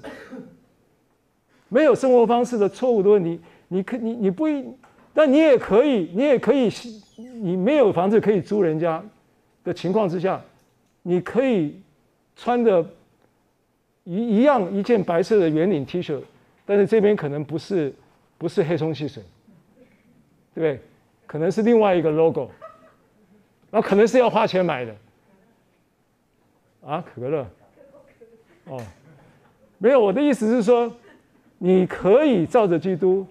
[1.70, 4.46] 没有生活方式的错误的问题，你可你你不，
[5.14, 6.70] 但你也可以，你也可以，
[7.16, 9.02] 你没有房子可以租人家
[9.64, 10.40] 的情况之下，
[11.02, 11.80] 你可以
[12.36, 12.84] 穿的
[14.04, 16.20] 一一样一件白色的圆领 T 恤，
[16.66, 17.92] 但是这边可能不是
[18.36, 19.22] 不是黑松汽水，
[20.54, 20.80] 对不对？
[21.26, 22.48] 可能是另外一个 logo，
[23.72, 24.94] 然后可能是要花钱买的，
[26.86, 27.46] 啊，可乐，
[28.66, 28.80] 哦，
[29.76, 30.90] 没有，我的意思是说。
[31.58, 33.26] 你可以照着基督，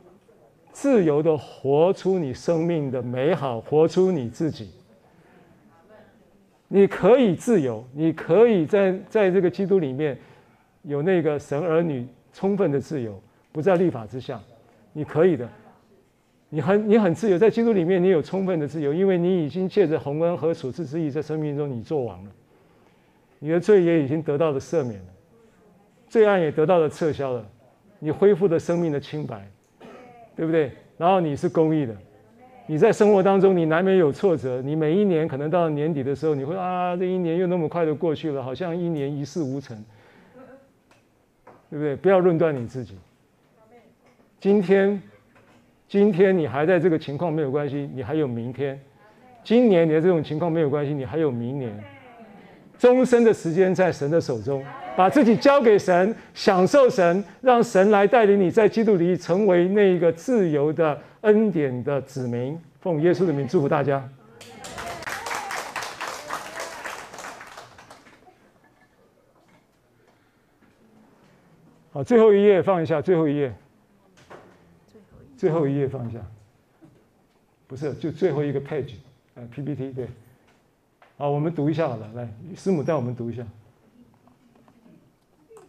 [0.72, 4.72] 自由的活出你生命的美好，活出你自己。
[6.68, 10.18] 你可以自由，你可以在在这个基督里面
[10.82, 13.22] 有那个神儿女充分的自由，
[13.52, 14.41] 不在律法之下，
[14.91, 15.48] 你可以的。
[16.49, 22.32] 你很你很自由，在基督里面你有充分的自由，因为你已经借着洪恩和所赐之义，在生命中你作王了，
[23.39, 25.07] 你的罪也已经得到了赦免了，
[26.07, 27.45] 罪案也得到了撤销了。
[27.99, 29.47] 你恢复了生命的清白，
[30.35, 30.71] 对不对？
[30.97, 31.95] 然后你是公义的，
[32.67, 39.77] 你在生活当中你难免有挫折，你每一年可能到年底的时候，你会啊，这一年又那么快的过去了，好像一年一事无成，
[41.69, 41.95] 对不对？
[41.95, 42.97] 不要论断你自己。
[44.39, 45.01] 今天，
[45.87, 48.77] 今天你还在这个情况没有关系，你还有明天；
[49.43, 51.83] 今年你的这种情况没有关系，你还有明年。
[52.85, 54.63] 终身的时间在神的手中。
[54.95, 62.57] 把自己交给神，享受神，让神来带领你在基督里成为那一个自由的恩典的子民。
[62.79, 64.07] 奉耶稣的名祝福大家。
[71.91, 73.53] 好，最后一页放一下，最后一页，
[75.35, 76.19] 最后一页放一下，
[77.67, 78.93] 不是，就最后一个 page，
[79.33, 80.07] 呃，PPT 对。
[81.17, 83.41] 好，我们读一下好了，来，师母带我们读一下。